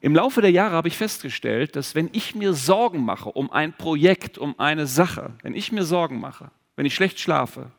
Im 0.00 0.14
Laufe 0.14 0.42
der 0.42 0.50
Jahre 0.50 0.74
habe 0.74 0.88
ich 0.88 0.98
festgestellt, 0.98 1.76
dass 1.76 1.94
wenn 1.94 2.10
ich 2.12 2.34
mir 2.34 2.52
Sorgen 2.52 3.02
mache 3.02 3.30
um 3.30 3.50
ein 3.50 3.72
Projekt, 3.72 4.36
um 4.36 4.58
eine 4.60 4.86
Sache, 4.86 5.32
wenn 5.42 5.54
ich 5.54 5.72
mir 5.72 5.84
Sorgen 5.84 6.20
mache, 6.20 6.50
wenn 6.76 6.84
ich 6.84 6.94
schlecht 6.94 7.18
schlafe, 7.18 7.70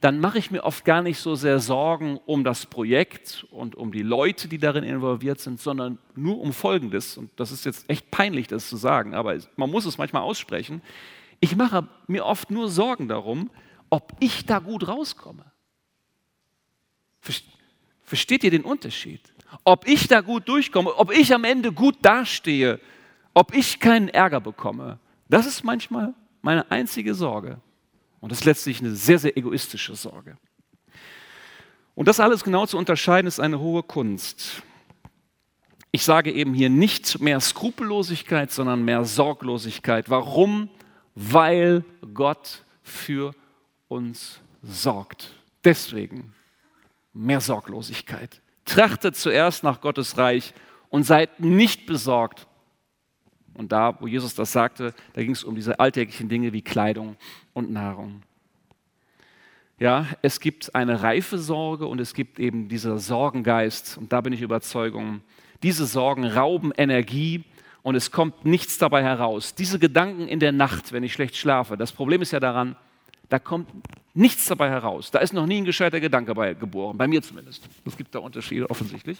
dann 0.00 0.18
mache 0.18 0.38
ich 0.38 0.50
mir 0.50 0.64
oft 0.64 0.86
gar 0.86 1.02
nicht 1.02 1.18
so 1.18 1.34
sehr 1.34 1.60
Sorgen 1.60 2.18
um 2.24 2.42
das 2.42 2.64
Projekt 2.64 3.46
und 3.50 3.74
um 3.74 3.92
die 3.92 4.02
Leute, 4.02 4.48
die 4.48 4.58
darin 4.58 4.84
involviert 4.84 5.40
sind, 5.40 5.60
sondern 5.60 5.98
nur 6.16 6.40
um 6.40 6.54
Folgendes. 6.54 7.18
Und 7.18 7.30
das 7.36 7.52
ist 7.52 7.66
jetzt 7.66 7.88
echt 7.90 8.10
peinlich, 8.10 8.46
das 8.46 8.70
zu 8.70 8.78
sagen, 8.78 9.14
aber 9.14 9.36
man 9.56 9.70
muss 9.70 9.84
es 9.84 9.98
manchmal 9.98 10.22
aussprechen. 10.22 10.80
Ich 11.40 11.56
mache 11.56 11.88
mir 12.06 12.24
oft 12.24 12.50
nur 12.50 12.68
Sorgen 12.68 13.08
darum, 13.08 13.50
ob 13.88 14.12
ich 14.20 14.46
da 14.46 14.58
gut 14.58 14.86
rauskomme. 14.86 15.44
Versteht 18.02 18.44
ihr 18.44 18.50
den 18.50 18.64
Unterschied? 18.64 19.32
ob 19.64 19.86
ich 19.86 20.08
da 20.08 20.20
gut 20.20 20.48
durchkomme, 20.48 20.96
ob 20.96 21.12
ich 21.12 21.34
am 21.34 21.44
Ende 21.44 21.72
gut 21.72 21.96
dastehe, 22.02 22.80
ob 23.34 23.54
ich 23.54 23.80
keinen 23.80 24.08
Ärger 24.08 24.40
bekomme. 24.40 24.98
Das 25.28 25.46
ist 25.46 25.64
manchmal 25.64 26.14
meine 26.42 26.70
einzige 26.70 27.14
Sorge. 27.14 27.60
Und 28.20 28.32
das 28.32 28.40
ist 28.40 28.44
letztlich 28.44 28.80
eine 28.80 28.94
sehr, 28.94 29.18
sehr 29.18 29.36
egoistische 29.36 29.94
Sorge. 29.94 30.36
Und 31.94 32.08
das 32.08 32.20
alles 32.20 32.44
genau 32.44 32.66
zu 32.66 32.78
unterscheiden, 32.78 33.26
ist 33.26 33.40
eine 33.40 33.60
hohe 33.60 33.82
Kunst. 33.82 34.62
Ich 35.92 36.04
sage 36.04 36.32
eben 36.32 36.54
hier 36.54 36.70
nicht 36.70 37.20
mehr 37.20 37.40
Skrupellosigkeit, 37.40 38.52
sondern 38.52 38.84
mehr 38.84 39.04
Sorglosigkeit. 39.04 40.08
Warum? 40.08 40.70
Weil 41.22 41.84
Gott 42.14 42.64
für 42.82 43.34
uns 43.88 44.40
sorgt. 44.62 45.34
Deswegen 45.64 46.32
mehr 47.12 47.42
Sorglosigkeit. 47.42 48.40
Trachtet 48.64 49.16
zuerst 49.16 49.62
nach 49.62 49.82
Gottes 49.82 50.16
Reich 50.16 50.54
und 50.88 51.04
seid 51.04 51.38
nicht 51.38 51.84
besorgt. 51.84 52.46
Und 53.52 53.70
da, 53.72 54.00
wo 54.00 54.06
Jesus 54.06 54.34
das 54.34 54.52
sagte, 54.52 54.94
da 55.12 55.22
ging 55.22 55.32
es 55.32 55.44
um 55.44 55.54
diese 55.54 55.78
alltäglichen 55.78 56.30
Dinge 56.30 56.54
wie 56.54 56.62
Kleidung 56.62 57.16
und 57.52 57.70
Nahrung. 57.70 58.22
Ja, 59.78 60.06
es 60.22 60.40
gibt 60.40 60.74
eine 60.74 61.02
reife 61.02 61.36
Sorge 61.36 61.86
und 61.86 62.00
es 62.00 62.14
gibt 62.14 62.38
eben 62.38 62.68
dieser 62.68 62.98
Sorgengeist. 62.98 63.98
Und 63.98 64.10
da 64.12 64.22
bin 64.22 64.32
ich 64.32 64.40
Überzeugung, 64.40 65.20
diese 65.62 65.84
Sorgen 65.84 66.24
rauben 66.24 66.72
Energie 66.78 67.44
und 67.82 67.94
es 67.94 68.10
kommt 68.10 68.44
nichts 68.44 68.78
dabei 68.78 69.02
heraus. 69.02 69.54
Diese 69.54 69.78
Gedanken 69.78 70.28
in 70.28 70.40
der 70.40 70.52
Nacht, 70.52 70.92
wenn 70.92 71.02
ich 71.02 71.12
schlecht 71.12 71.36
schlafe, 71.36 71.76
das 71.76 71.92
Problem 71.92 72.22
ist 72.22 72.30
ja 72.30 72.40
daran, 72.40 72.76
da 73.28 73.38
kommt 73.38 73.68
nichts 74.12 74.46
dabei 74.46 74.68
heraus. 74.68 75.10
Da 75.10 75.20
ist 75.20 75.32
noch 75.32 75.46
nie 75.46 75.58
ein 75.58 75.64
gescheiter 75.64 76.00
Gedanke 76.00 76.34
bei 76.34 76.54
geboren, 76.54 76.98
bei 76.98 77.06
mir 77.06 77.22
zumindest. 77.22 77.68
Es 77.86 77.96
gibt 77.96 78.14
da 78.14 78.18
Unterschiede 78.18 78.68
offensichtlich. 78.68 79.18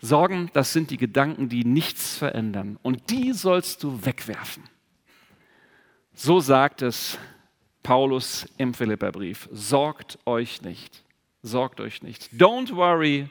Sorgen, 0.00 0.50
das 0.54 0.72
sind 0.72 0.90
die 0.90 0.96
Gedanken, 0.96 1.48
die 1.48 1.64
nichts 1.64 2.16
verändern. 2.16 2.78
Und 2.82 3.10
die 3.10 3.32
sollst 3.32 3.82
du 3.82 4.04
wegwerfen. 4.04 4.64
So 6.14 6.40
sagt 6.40 6.82
es 6.82 7.18
Paulus 7.82 8.46
im 8.58 8.74
Philipperbrief. 8.74 9.48
Sorgt 9.52 10.18
euch 10.26 10.62
nicht. 10.62 11.02
Sorgt 11.42 11.80
euch 11.80 12.02
nicht. 12.02 12.30
Don't 12.32 12.74
worry, 12.74 13.28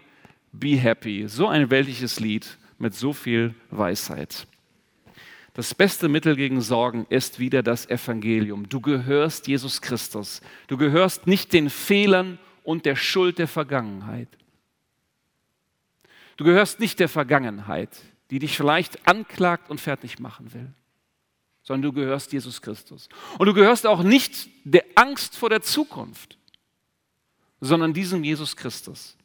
be 0.51 0.77
happy. 0.77 1.27
So 1.27 1.47
ein 1.47 1.69
weltliches 1.69 2.19
Lied 2.19 2.57
mit 2.81 2.95
so 2.95 3.13
viel 3.13 3.53
Weisheit. 3.69 4.47
Das 5.53 5.75
beste 5.75 6.07
Mittel 6.07 6.35
gegen 6.35 6.61
Sorgen 6.61 7.05
ist 7.09 7.39
wieder 7.39 7.61
das 7.61 7.89
Evangelium. 7.89 8.69
Du 8.69 8.79
gehörst 8.79 9.47
Jesus 9.47 9.81
Christus. 9.81 10.41
Du 10.67 10.77
gehörst 10.77 11.27
nicht 11.27 11.53
den 11.53 11.69
Fehlern 11.69 12.39
und 12.63 12.85
der 12.85 12.95
Schuld 12.95 13.37
der 13.37 13.47
Vergangenheit. 13.47 14.29
Du 16.37 16.45
gehörst 16.45 16.79
nicht 16.79 16.99
der 16.99 17.09
Vergangenheit, 17.09 17.89
die 18.31 18.39
dich 18.39 18.55
vielleicht 18.55 19.07
anklagt 19.07 19.69
und 19.69 19.79
fertig 19.79 20.19
machen 20.19 20.53
will, 20.53 20.73
sondern 21.63 21.91
du 21.91 21.93
gehörst 21.93 22.31
Jesus 22.31 22.61
Christus. 22.61 23.09
Und 23.37 23.45
du 23.45 23.53
gehörst 23.53 23.85
auch 23.85 24.03
nicht 24.03 24.49
der 24.63 24.85
Angst 24.95 25.37
vor 25.37 25.49
der 25.49 25.61
Zukunft, 25.61 26.37
sondern 27.59 27.93
diesem 27.93 28.23
Jesus 28.23 28.55
Christus. 28.55 29.17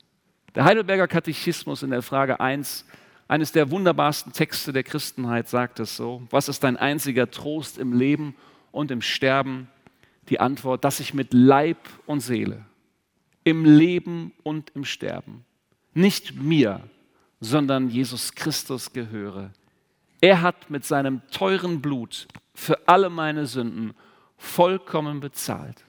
Der 0.57 0.65
Heidelberger 0.65 1.07
Katechismus 1.07 1.83
in 1.83 1.91
der 1.91 2.03
Frage 2.03 2.41
1 2.41 2.85
eines 3.29 3.53
der 3.53 3.71
wunderbarsten 3.71 4.33
Texte 4.33 4.73
der 4.73 4.85
Christenheit 4.85 5.49
sagt 5.49 5.81
es 5.81 5.97
so. 5.97 6.23
Was 6.31 6.49
ist 6.49 6.63
dein 6.63 6.77
einziger 6.77 7.31
Trost 7.31 7.79
im 7.79 7.93
Leben 7.93 8.37
und 8.71 8.91
im 8.91 9.03
Sterben? 9.03 9.69
Die 10.29 10.41
Antwort, 10.41 10.85
dass 10.85 11.01
ich 11.01 11.15
mit 11.15 11.33
Leib 11.33 11.79
und 12.07 12.21
Seele 12.21 12.65
im 13.45 13.65
Leben 13.65 14.33
und 14.43 14.71
im 14.75 14.85
Sterben 14.85 15.45
nicht 15.95 16.35
mir, 16.35 16.81
sondern 17.41 17.89
Jesus 17.89 18.35
Christus 18.35 18.93
gehöre. 18.93 19.53
Er 20.21 20.43
hat 20.43 20.69
mit 20.69 20.85
seinem 20.85 21.23
teuren 21.31 21.81
Blut 21.81 22.27
für 22.55 22.89
alle 22.89 23.09
meine 23.09 23.47
Sünden 23.47 23.95
vollkommen 24.37 25.21
bezahlt 25.21 25.86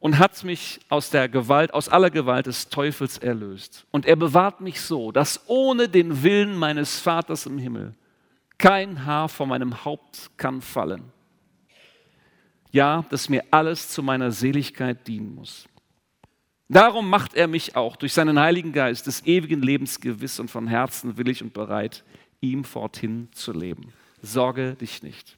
und 0.00 0.18
hat 0.18 0.42
mich 0.44 0.80
aus 0.88 1.10
der 1.10 1.28
Gewalt, 1.28 1.72
aus 1.74 1.88
aller 1.88 2.10
Gewalt 2.10 2.46
des 2.46 2.68
Teufels 2.70 3.18
erlöst. 3.18 3.86
Und 3.90 4.06
er 4.06 4.16
bewahrt 4.16 4.60
mich 4.62 4.80
so, 4.80 5.12
dass 5.12 5.42
ohne 5.46 5.88
den 5.88 6.22
Willen 6.22 6.56
meines 6.56 6.98
Vaters 6.98 7.46
im 7.46 7.58
Himmel 7.58 7.94
kein 8.58 9.04
Haar 9.04 9.28
von 9.28 9.48
meinem 9.50 9.84
Haupt 9.84 10.30
kann 10.36 10.62
fallen. 10.62 11.12
Ja, 12.72 13.04
dass 13.10 13.28
mir 13.28 13.44
alles 13.50 13.90
zu 13.90 14.02
meiner 14.02 14.30
Seligkeit 14.30 15.06
dienen 15.06 15.34
muss. 15.34 15.68
Darum 16.68 17.10
macht 17.10 17.34
er 17.34 17.48
mich 17.48 17.74
auch 17.74 17.96
durch 17.96 18.12
seinen 18.12 18.38
Heiligen 18.38 18.72
Geist 18.72 19.06
des 19.06 19.26
ewigen 19.26 19.60
Lebens 19.60 20.00
gewiss 20.00 20.38
und 20.38 20.50
von 20.50 20.68
Herzen 20.68 21.18
willig 21.18 21.42
und 21.42 21.52
bereit, 21.52 22.04
ihm 22.40 22.64
forthin 22.64 23.28
zu 23.32 23.52
leben. 23.52 23.92
Sorge 24.22 24.76
dich 24.76 25.02
nicht. 25.02 25.36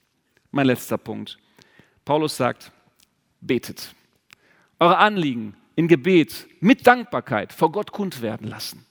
Mein 0.51 0.67
letzter 0.67 0.99
Punkt. 0.99 1.39
Paulus 2.05 2.37
sagt, 2.37 2.71
betet 3.41 3.95
eure 4.83 4.99
Anliegen 4.99 5.55
in 5.77 5.87
Gebet 5.87 6.49
mit 6.61 6.87
Dankbarkeit 6.87 7.53
vor 7.53 7.71
Gott 7.71 7.93
kund 7.93 8.21
werden 8.21 8.49
lassen. 8.49 8.85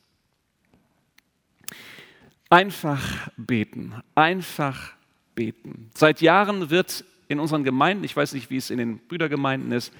Einfach 2.49 3.29
beten, 3.35 3.93
einfach 4.15 4.93
beten. 5.35 5.89
Seit 5.93 6.21
Jahren 6.21 6.69
wird 6.69 7.03
in 7.27 7.39
unseren 7.39 7.65
Gemeinden, 7.65 8.05
ich 8.05 8.15
weiß 8.15 8.33
nicht, 8.33 8.49
wie 8.49 8.57
es 8.57 8.69
in 8.69 8.77
den 8.77 8.99
Brüdergemeinden 8.99 9.71
ist, 9.73 9.93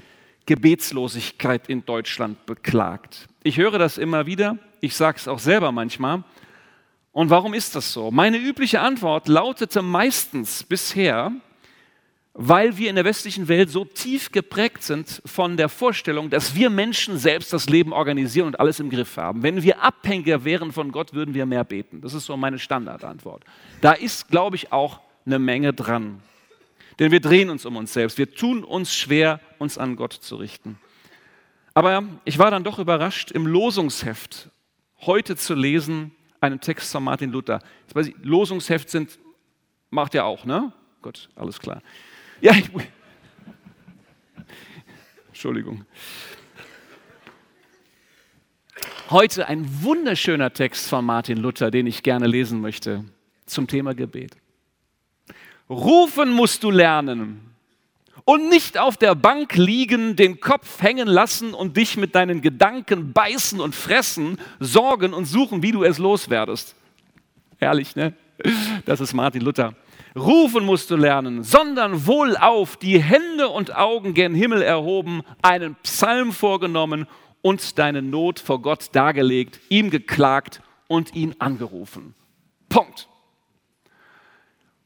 Gebetslosigkeit 0.46 1.68
in 1.68 1.86
Deutschland 1.86 2.46
beklagt. 2.46 3.28
Ich 3.44 3.58
höre 3.58 3.78
das 3.78 3.98
immer 3.98 4.26
wieder, 4.26 4.58
ich 4.80 4.96
sage 4.96 5.18
es 5.18 5.28
auch 5.28 5.40
selber 5.40 5.74
manchmal. 5.74 6.24
Und 7.12 7.30
warum 7.30 7.54
ist 7.54 7.76
das 7.76 7.92
so? 7.92 8.12
Meine 8.12 8.38
übliche 8.38 8.80
Antwort 8.80 9.28
lautete 9.28 9.82
meistens 9.82 10.64
bisher, 10.64 11.34
weil 12.34 12.78
wir 12.78 12.90
in 12.90 12.96
der 12.96 13.04
westlichen 13.04 13.48
Welt 13.48 13.70
so 13.70 13.84
tief 13.84 14.32
geprägt 14.32 14.84
sind 14.84 15.22
von 15.26 15.58
der 15.58 15.68
Vorstellung, 15.68 16.30
dass 16.30 16.56
wir 16.56 16.70
Menschen 16.70 17.18
selbst 17.18 17.52
das 17.52 17.68
Leben 17.68 17.92
organisieren 17.92 18.48
und 18.48 18.60
alles 18.60 18.80
im 18.80 18.90
Griff 18.90 19.18
haben. 19.18 19.44
Wenn 19.44 19.62
wir 19.64 19.84
abhängiger 19.84 20.46
wären 20.46 20.72
von 20.72 20.92
Gott, 20.92 21.14
würden 21.14 21.34
wir 21.34 21.46
mehr 21.46 21.66
beten. 21.66 22.00
Das 22.00 22.14
ist 22.14 22.26
so 22.26 22.38
meine 22.38 22.58
Standardantwort. 22.58 23.44
Da 23.82 23.92
ist, 23.92 24.30
glaube 24.30 24.56
ich, 24.56 24.72
auch 24.72 25.02
eine 25.26 25.40
Menge 25.40 25.74
dran. 25.74 26.22
Denn 27.00 27.12
wir 27.12 27.20
drehen 27.20 27.50
uns 27.50 27.66
um 27.66 27.76
uns 27.76 27.92
selbst. 27.94 28.18
Wir 28.18 28.34
tun 28.34 28.64
uns 28.64 28.96
schwer, 28.96 29.42
uns 29.60 29.78
an 29.78 29.96
Gott 29.96 30.14
zu 30.14 30.38
richten. 30.38 30.80
Aber 31.74 32.04
ich 32.26 32.38
war 32.38 32.52
dann 32.52 32.64
doch 32.64 32.80
überrascht, 32.80 33.32
im 33.32 33.46
Losungsheft 33.46 34.50
heute 35.02 35.36
zu 35.36 35.54
lesen, 35.54 36.12
einen 36.40 36.60
Text 36.60 36.92
von 36.92 37.04
Martin 37.04 37.32
Luther. 37.32 37.60
Ich, 37.94 38.16
Losungsheft 38.22 38.90
sind, 38.90 39.20
macht 39.90 40.14
ja 40.14 40.24
auch, 40.24 40.46
ne? 40.46 40.72
Gut, 41.02 41.30
alles 41.36 41.60
klar. 41.60 41.82
Ja, 42.42 42.54
ich, 42.54 42.72
Entschuldigung. 45.28 45.86
Heute 49.12 49.48
ein 49.48 49.84
wunderschöner 49.84 50.52
Text 50.52 50.90
von 50.90 51.06
Martin 51.06 51.38
Luther, 51.38 51.70
den 51.70 51.86
ich 51.86 52.02
gerne 52.02 52.26
lesen 52.26 52.60
möchte 52.60 53.06
zum 53.46 53.68
Thema 53.68 53.94
Gebet. 53.94 54.38
Rufen 55.70 56.32
musst 56.32 56.64
du 56.64 56.72
lernen 56.72 57.54
und 58.26 58.50
nicht 58.50 58.80
auf 58.80 58.98
der 58.98 59.14
Bank 59.14 59.56
liegen, 59.56 60.16
den 60.16 60.40
Kopf 60.40 60.82
hängen 60.82 61.08
lassen 61.08 61.54
und 61.54 61.78
dich 61.78 61.96
mit 61.96 62.16
deinen 62.16 62.42
Gedanken 62.42 63.14
beißen 63.14 63.62
und 63.62 63.76
fressen, 63.76 64.40
sorgen 64.60 65.14
und 65.14 65.26
suchen, 65.26 65.62
wie 65.62 65.74
du 65.74 65.84
es 65.84 66.00
loswerdest. 66.00 66.76
Herrlich, 67.60 67.96
ne? 67.96 68.14
Das 68.86 69.00
ist 69.00 69.14
Martin 69.14 69.42
Luther. 69.44 69.76
Rufen 70.16 70.66
musst 70.66 70.92
du 70.92 70.98
lernen, 70.98 71.44
sondern 71.44 72.06
wohlauf 72.06 72.76
die 72.76 73.02
Hände 73.02 73.48
und 73.48 73.76
Augen 73.76 74.14
gen 74.14 74.36
Himmel 74.36 74.62
erhoben, 74.62 75.22
einen 75.42 75.76
Psalm 75.84 76.34
vorgenommen 76.34 77.08
und 77.42 77.80
deine 77.80 78.02
Not 78.02 78.40
vor 78.40 78.62
Gott 78.62 78.90
dargelegt, 78.92 79.60
ihm 79.70 79.90
geklagt 79.90 80.62
und 80.88 81.16
ihn 81.16 81.36
angerufen. 81.40 82.14
Punkt. 82.68 83.08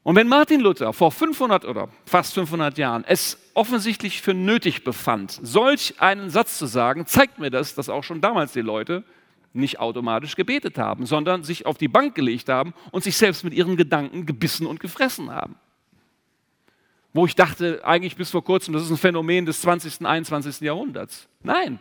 Und 0.04 0.14
wenn 0.14 0.28
Martin 0.28 0.60
Luther 0.60 0.92
vor 0.92 1.10
500 1.10 1.64
oder 1.64 1.88
fast 2.04 2.34
500 2.34 2.78
Jahren 2.78 3.02
es 3.04 3.38
offensichtlich 3.54 4.22
für 4.22 4.34
nötig 4.34 4.84
befand, 4.84 5.40
solch 5.42 5.94
einen 5.98 6.30
Satz 6.30 6.58
zu 6.58 6.66
sagen, 6.66 7.06
zeigt 7.06 7.40
mir 7.40 7.50
das, 7.50 7.74
dass 7.74 7.88
auch 7.88 8.04
schon 8.04 8.20
damals 8.20 8.52
die 8.52 8.60
Leute 8.60 9.02
nicht 9.56 9.78
automatisch 9.78 10.36
gebetet 10.36 10.78
haben, 10.78 11.06
sondern 11.06 11.44
sich 11.44 11.66
auf 11.66 11.78
die 11.78 11.88
Bank 11.88 12.14
gelegt 12.14 12.48
haben 12.48 12.74
und 12.92 13.04
sich 13.04 13.16
selbst 13.16 13.44
mit 13.44 13.54
ihren 13.54 13.76
Gedanken 13.76 14.26
gebissen 14.26 14.66
und 14.66 14.80
gefressen 14.80 15.30
haben. 15.30 15.56
Wo 17.12 17.24
ich 17.26 17.34
dachte, 17.34 17.80
eigentlich 17.84 18.16
bis 18.16 18.30
vor 18.30 18.44
kurzem, 18.44 18.74
das 18.74 18.82
ist 18.82 18.90
ein 18.90 18.96
Phänomen 18.98 19.46
des 19.46 19.62
20., 19.62 20.04
21. 20.04 20.60
Jahrhunderts. 20.60 21.28
Nein, 21.42 21.78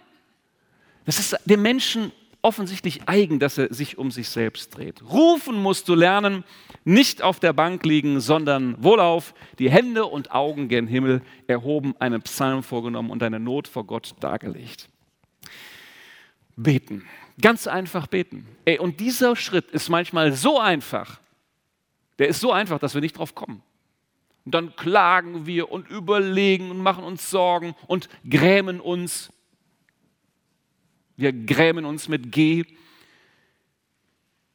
das 1.05 1.19
ist 1.19 1.38
dem 1.45 1.61
Menschen 1.61 2.11
offensichtlich 2.45 3.07
eigen, 3.07 3.39
dass 3.39 3.57
er 3.57 3.73
sich 3.73 3.97
um 3.97 4.11
sich 4.11 4.29
selbst 4.29 4.77
dreht. 4.77 5.01
Rufen 5.11 5.55
musst 5.61 5.89
du 5.89 5.95
lernen, 5.95 6.43
nicht 6.83 7.23
auf 7.23 7.39
der 7.39 7.53
Bank 7.53 7.83
liegen, 7.85 8.19
sondern 8.19 8.75
wohlauf, 8.83 9.33
die 9.57 9.71
Hände 9.71 10.05
und 10.05 10.31
Augen 10.31 10.67
gen 10.67 10.85
Himmel 10.85 11.23
erhoben, 11.47 11.95
einen 11.97 12.21
Psalm 12.21 12.61
vorgenommen 12.61 13.09
und 13.09 13.19
deine 13.23 13.39
Not 13.39 13.67
vor 13.67 13.85
Gott 13.85 14.13
dargelegt. 14.19 14.89
Beten. 16.55 17.03
Ganz 17.41 17.67
einfach 17.67 18.07
beten. 18.07 18.47
Ey, 18.63 18.79
und 18.79 18.99
dieser 18.99 19.35
Schritt 19.35 19.69
ist 19.71 19.89
manchmal 19.89 20.31
so 20.33 20.59
einfach, 20.59 21.19
der 22.17 22.29
ist 22.29 22.39
so 22.39 22.51
einfach, 22.51 22.79
dass 22.79 22.93
wir 22.93 23.01
nicht 23.01 23.17
drauf 23.17 23.35
kommen. 23.35 23.61
Und 24.45 24.53
dann 24.53 24.75
klagen 24.75 25.45
wir 25.45 25.71
und 25.71 25.89
überlegen 25.89 26.71
und 26.71 26.77
machen 26.77 27.03
uns 27.03 27.29
Sorgen 27.29 27.75
und 27.87 28.09
grämen 28.29 28.79
uns. 28.79 29.33
Wir 31.17 31.33
grämen 31.33 31.83
uns 31.83 32.07
mit 32.07 32.31
G. 32.31 32.63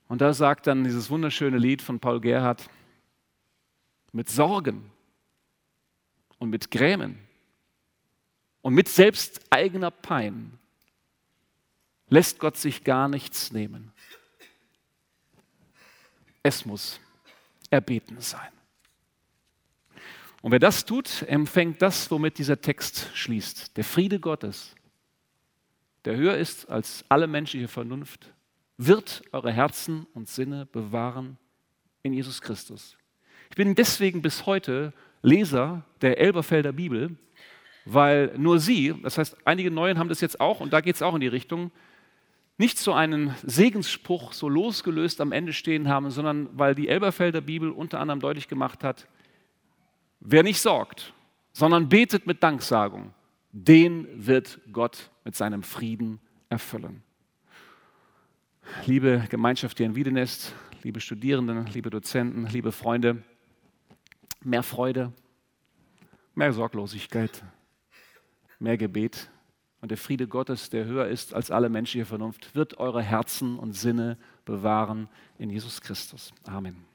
Und 0.08 0.20
da 0.20 0.32
sagt 0.32 0.66
dann 0.66 0.84
dieses 0.84 1.10
wunderschöne 1.10 1.58
Lied 1.58 1.82
von 1.82 2.00
Paul 2.00 2.20
Gerhardt, 2.20 2.68
mit 4.12 4.28
Sorgen 4.28 4.90
und 6.38 6.50
mit 6.50 6.70
Grämen 6.70 7.18
und 8.62 8.74
mit 8.74 8.88
selbst 8.88 9.40
eigener 9.50 9.90
Pein 9.90 10.58
lässt 12.10 12.38
Gott 12.38 12.56
sich 12.56 12.84
gar 12.84 13.08
nichts 13.08 13.52
nehmen. 13.52 13.92
Es 16.42 16.66
muss 16.66 17.00
erbeten 17.70 18.20
sein. 18.20 18.50
Und 20.42 20.52
wer 20.52 20.58
das 20.58 20.84
tut, 20.84 21.22
empfängt 21.22 21.82
das, 21.82 22.10
womit 22.10 22.38
dieser 22.38 22.60
Text 22.60 23.10
schließt. 23.14 23.76
Der 23.76 23.84
Friede 23.84 24.18
Gottes, 24.18 24.74
der 26.04 26.16
höher 26.16 26.36
ist 26.36 26.68
als 26.70 27.04
alle 27.08 27.26
menschliche 27.26 27.68
Vernunft, 27.68 28.32
wird 28.78 29.22
eure 29.32 29.52
Herzen 29.52 30.06
und 30.14 30.28
Sinne 30.28 30.64
bewahren 30.64 31.36
in 32.02 32.14
Jesus 32.14 32.40
Christus. 32.40 32.96
Ich 33.50 33.56
bin 33.56 33.74
deswegen 33.74 34.22
bis 34.22 34.46
heute 34.46 34.94
Leser 35.20 35.84
der 36.00 36.18
Elberfelder 36.18 36.72
Bibel, 36.72 37.16
weil 37.84 38.32
nur 38.38 38.58
sie, 38.58 38.94
das 39.02 39.18
heißt, 39.18 39.36
einige 39.44 39.70
Neuen 39.70 39.98
haben 39.98 40.08
das 40.08 40.22
jetzt 40.22 40.40
auch 40.40 40.60
und 40.60 40.72
da 40.72 40.80
geht 40.80 40.94
es 40.94 41.02
auch 41.02 41.14
in 41.14 41.20
die 41.20 41.28
Richtung, 41.28 41.70
nicht 42.60 42.78
so 42.78 42.92
einen 42.92 43.34
Segensspruch 43.42 44.34
so 44.34 44.46
losgelöst 44.46 45.22
am 45.22 45.32
Ende 45.32 45.54
stehen 45.54 45.88
haben, 45.88 46.10
sondern 46.10 46.46
weil 46.58 46.74
die 46.74 46.88
Elberfelder 46.88 47.40
Bibel 47.40 47.70
unter 47.70 48.00
anderem 48.00 48.20
deutlich 48.20 48.48
gemacht 48.48 48.84
hat, 48.84 49.08
wer 50.20 50.42
nicht 50.42 50.60
sorgt, 50.60 51.14
sondern 51.54 51.88
betet 51.88 52.26
mit 52.26 52.42
Danksagung, 52.42 53.14
den 53.50 54.06
wird 54.14 54.60
Gott 54.72 55.10
mit 55.24 55.34
seinem 55.34 55.62
Frieden 55.62 56.20
erfüllen. 56.50 57.02
Liebe 58.84 59.24
Gemeinschaft 59.30 59.78
hier 59.78 59.86
in 59.86 59.96
Wiedenest, 59.96 60.54
liebe 60.82 61.00
Studierenden, 61.00 61.64
liebe 61.68 61.88
Dozenten, 61.88 62.46
liebe 62.46 62.72
Freunde, 62.72 63.22
mehr 64.44 64.62
Freude, 64.62 65.14
mehr 66.34 66.52
Sorglosigkeit, 66.52 67.42
mehr 68.58 68.76
Gebet, 68.76 69.30
und 69.80 69.90
der 69.90 69.98
Friede 69.98 70.26
Gottes, 70.26 70.70
der 70.70 70.84
höher 70.84 71.06
ist 71.06 71.34
als 71.34 71.50
alle 71.50 71.68
menschliche 71.68 72.04
Vernunft, 72.04 72.54
wird 72.54 72.78
eure 72.78 73.02
Herzen 73.02 73.58
und 73.58 73.72
Sinne 73.72 74.18
bewahren 74.44 75.08
in 75.38 75.50
Jesus 75.50 75.80
Christus. 75.80 76.32
Amen. 76.44 76.89